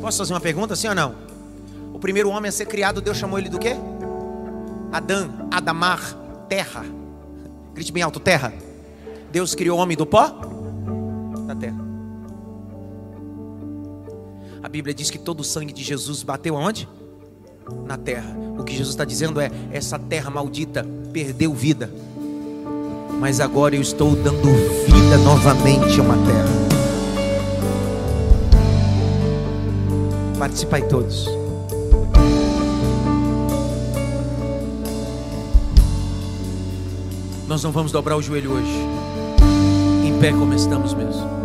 [0.00, 1.14] Posso fazer uma pergunta, sim ou não?
[1.92, 3.76] O primeiro homem a ser criado, Deus chamou ele do quê?
[4.92, 6.00] Adão, Adamar,
[6.48, 6.84] terra.
[7.74, 8.52] Grite bem alto, terra.
[9.32, 10.28] Deus criou o homem do pó
[11.46, 11.86] da terra.
[14.62, 16.88] A Bíblia diz que todo o sangue de Jesus bateu aonde?
[17.86, 18.36] Na terra.
[18.58, 21.90] O que Jesus está dizendo é: essa terra maldita perdeu vida,
[23.18, 24.48] mas agora eu estou dando
[24.86, 26.66] vida novamente a uma terra.
[30.38, 31.26] Participai todos.
[37.48, 38.86] Nós não vamos dobrar o joelho hoje.
[40.04, 41.35] Em pé como estamos mesmo.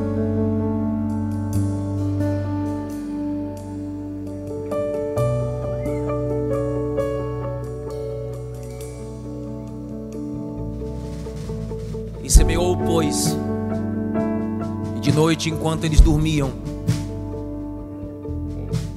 [15.22, 16.52] Noite, enquanto eles dormiam.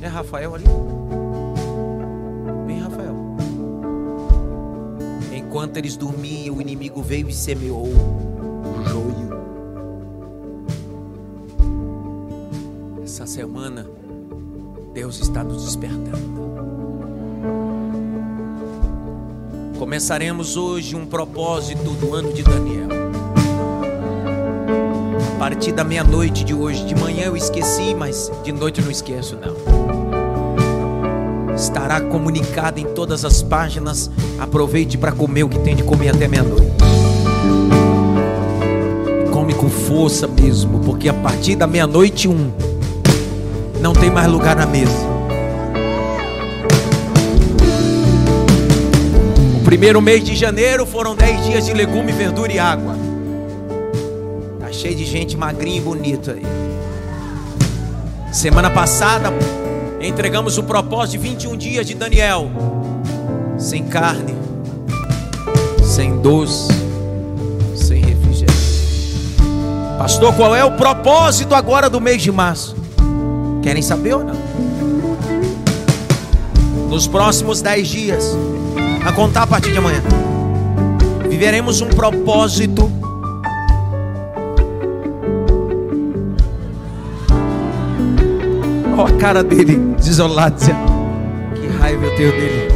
[0.01, 0.65] É Rafael ali?
[5.37, 9.35] Enquanto eles dormiam, o inimigo veio e semeou o joio.
[13.05, 13.87] Essa semana,
[14.95, 16.43] Deus está nos despertando.
[19.79, 23.04] Começaremos hoje um propósito do ano de Daniel.
[25.45, 29.37] Partir da meia-noite de hoje, de manhã eu esqueci, mas de noite eu não esqueço,
[29.37, 29.55] não
[31.55, 34.11] estará comunicado em todas as páginas.
[34.39, 36.73] Aproveite para comer o que tem de comer até meia-noite.
[39.31, 42.51] Come com força mesmo, porque a partir da meia-noite um
[43.83, 44.97] não tem mais lugar na mesa.
[49.61, 53.04] O primeiro mês de janeiro foram dez dias de legume, verdura e água.
[54.85, 56.43] Cheio de gente magrinha e bonita aí.
[58.31, 59.33] Semana passada
[59.99, 62.51] entregamos o propósito de 21 dias de Daniel,
[63.57, 64.35] sem carne,
[65.83, 66.69] sem doce,
[67.75, 68.55] sem refrigério.
[69.97, 72.77] Pastor, qual é o propósito agora do mês de março?
[73.63, 74.37] Querem saber ou não?
[76.91, 78.37] Nos próximos 10 dias,
[79.03, 80.03] a contar a partir de amanhã,
[81.27, 82.93] viveremos um propósito
[88.97, 90.55] Olha a cara dele, desolado.
[90.57, 92.69] Que raiva eu tenho dele.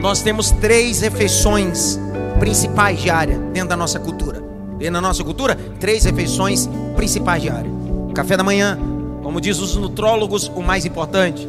[0.00, 2.00] Nós temos três refeições
[2.40, 4.42] principais diárias dentro da nossa cultura.
[4.78, 6.66] Dentro da nossa cultura, três refeições
[6.96, 7.72] principais diárias.
[8.14, 8.78] Café da manhã,
[9.22, 11.46] como diz os nutrólogos, o mais importante.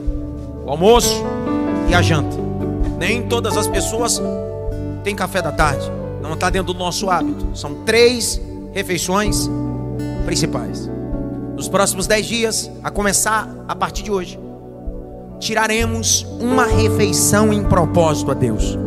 [0.65, 1.23] O almoço
[1.90, 2.35] e a janta.
[2.99, 4.22] Nem todas as pessoas
[5.02, 5.90] têm café da tarde.
[6.22, 7.48] Não está dentro do nosso hábito.
[7.56, 8.41] São três
[8.73, 9.49] refeições
[10.26, 10.93] principais
[11.56, 14.40] nos próximos dez dias, a começar a partir de hoje,
[15.40, 18.78] tiraremos uma refeição em propósito a Deus.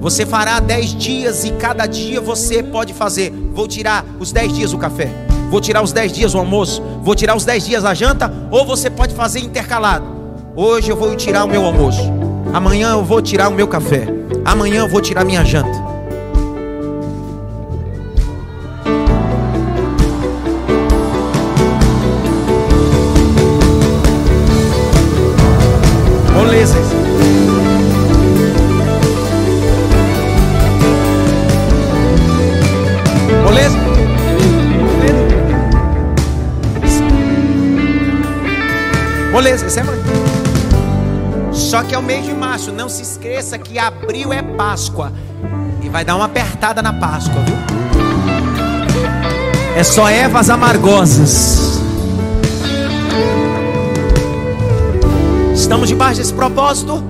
[0.00, 3.30] Você fará dez dias e cada dia você pode fazer.
[3.52, 5.10] Vou tirar os dez dias o café,
[5.50, 8.66] vou tirar os dez dias o almoço, vou tirar os dez dias a janta, ou
[8.66, 10.04] você pode fazer intercalado.
[10.54, 12.02] Hoje eu vou tirar o meu almoço,
[12.54, 14.06] Amanhã eu vou tirar o meu café.
[14.44, 15.93] Amanhã eu vou tirar minha janta.
[41.94, 42.72] É o mês de março.
[42.72, 45.12] Não se esqueça que abril é Páscoa.
[45.82, 47.56] E vai dar uma apertada na Páscoa, viu?
[49.76, 51.80] É só ervas amargosas.
[55.54, 57.02] Estamos debaixo desse propósito.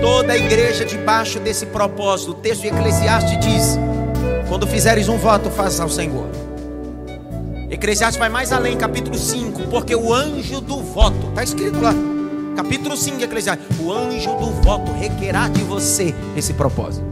[0.00, 2.32] Toda a igreja debaixo desse propósito.
[2.32, 3.78] O texto de Eclesiastes diz:
[4.48, 6.28] Quando fizeres um voto, faça ao Senhor.
[7.70, 11.94] Eclesiastes vai mais além, capítulo 5, porque o anjo do voto, está escrito lá,
[12.62, 17.04] capítulo 5 de Eclesiastes: O anjo do voto requerá de você esse propósito.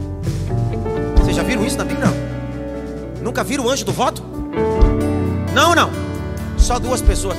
[1.17, 2.07] Vocês já viram isso na Bíblia?
[2.07, 3.23] Não?
[3.23, 4.23] Nunca viram o anjo do voto?
[5.53, 5.89] Não, não.
[6.57, 7.35] Só duas pessoas.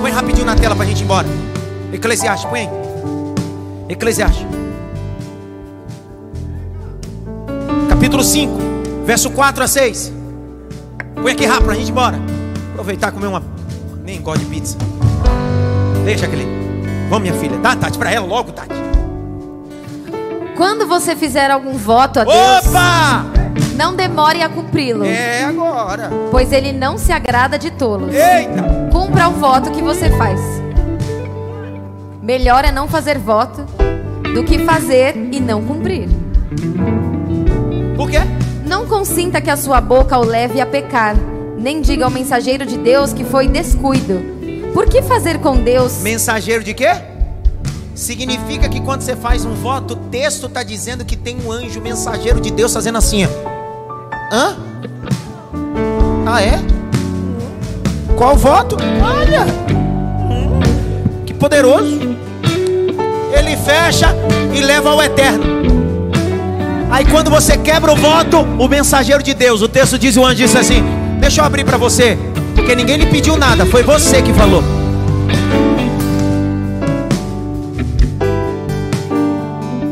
[0.00, 1.26] Põe rapidinho na tela para a gente ir embora.
[1.92, 2.68] Eclesiastes, põe.
[3.88, 4.46] Eclesiastes.
[7.88, 8.52] Capítulo 5,
[9.06, 10.12] verso 4 a 6.
[11.14, 12.18] Põe aqui rápido para a gente ir embora.
[12.72, 13.42] Aproveitar e comer uma.
[14.04, 14.76] Nem gosto de pizza.
[16.04, 16.53] Deixa aquele.
[17.08, 17.56] Vamos, minha filha.
[17.58, 18.74] Dá, Tati, para ela logo, Tati.
[20.56, 23.24] Quando você fizer algum voto a Deus, Opa!
[23.76, 26.10] não demore a cumpri-lo, É agora.
[26.30, 28.14] pois ele não se agrada de tolos.
[28.14, 28.88] Eita!
[28.92, 30.40] Cumpra o voto que você faz.
[32.22, 33.64] Melhor é não fazer voto
[34.32, 36.08] do que fazer e não cumprir.
[37.96, 38.18] Por quê?
[38.64, 41.16] Não consinta que a sua boca o leve a pecar,
[41.58, 44.34] nem diga ao mensageiro de Deus que foi descuido.
[44.74, 45.98] Por que fazer com Deus?
[46.02, 46.90] Mensageiro de quê?
[47.94, 51.80] Significa que quando você faz um voto, o texto está dizendo que tem um anjo
[51.80, 53.24] mensageiro de Deus fazendo assim.
[53.24, 53.28] ó.
[54.34, 54.56] Hã?
[56.26, 56.58] Ah, é?
[58.16, 58.76] Qual voto?
[59.00, 59.46] Olha!
[61.24, 62.00] Que poderoso!
[63.32, 64.12] Ele fecha
[64.52, 65.44] e leva ao eterno.
[66.90, 70.36] Aí quando você quebra o voto, o mensageiro de Deus, o texto diz, o anjo
[70.36, 70.82] disse assim:
[71.20, 72.18] Deixa eu abrir para você,
[72.54, 74.62] porque ninguém lhe pediu nada, foi você que falou.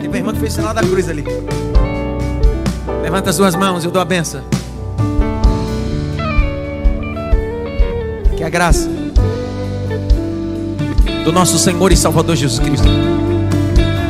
[0.01, 1.24] Tem uma irmã que fez o sinal da cruz ali.
[3.02, 4.43] Levanta as duas mãos, eu dou a benção.
[8.36, 8.89] Que a graça
[11.24, 12.89] do nosso Senhor e Salvador Jesus Cristo,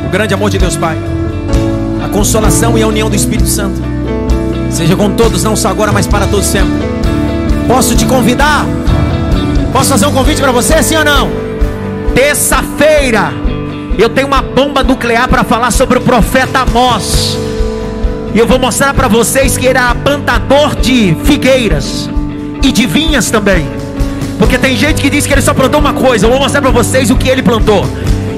[0.05, 0.97] o grande amor de Deus Pai,
[2.03, 3.81] a consolação e a união do Espírito Santo,
[4.71, 6.92] seja com todos, não só agora, mas para todos sempre.
[7.67, 8.65] Posso te convidar?
[9.71, 11.31] Posso fazer um convite para você, sim ou não?
[12.13, 13.33] Terça-feira,
[13.97, 17.37] eu tenho uma bomba nuclear para falar sobre o profeta Amós.
[18.33, 22.09] E eu vou mostrar para vocês que ele era plantador de figueiras
[22.61, 23.67] e de vinhas também.
[24.37, 26.25] Porque tem gente que diz que ele só plantou uma coisa.
[26.25, 27.85] Eu vou mostrar para vocês o que ele plantou.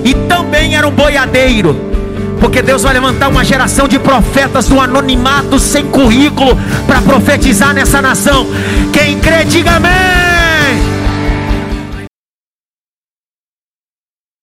[0.04, 1.95] E também era um boiadeiro.
[2.40, 6.58] Porque Deus vai levantar uma geração de profetas do anonimato sem currículo
[6.88, 8.48] para profetizar nessa nação.
[8.92, 10.25] Quem crê, diga amém.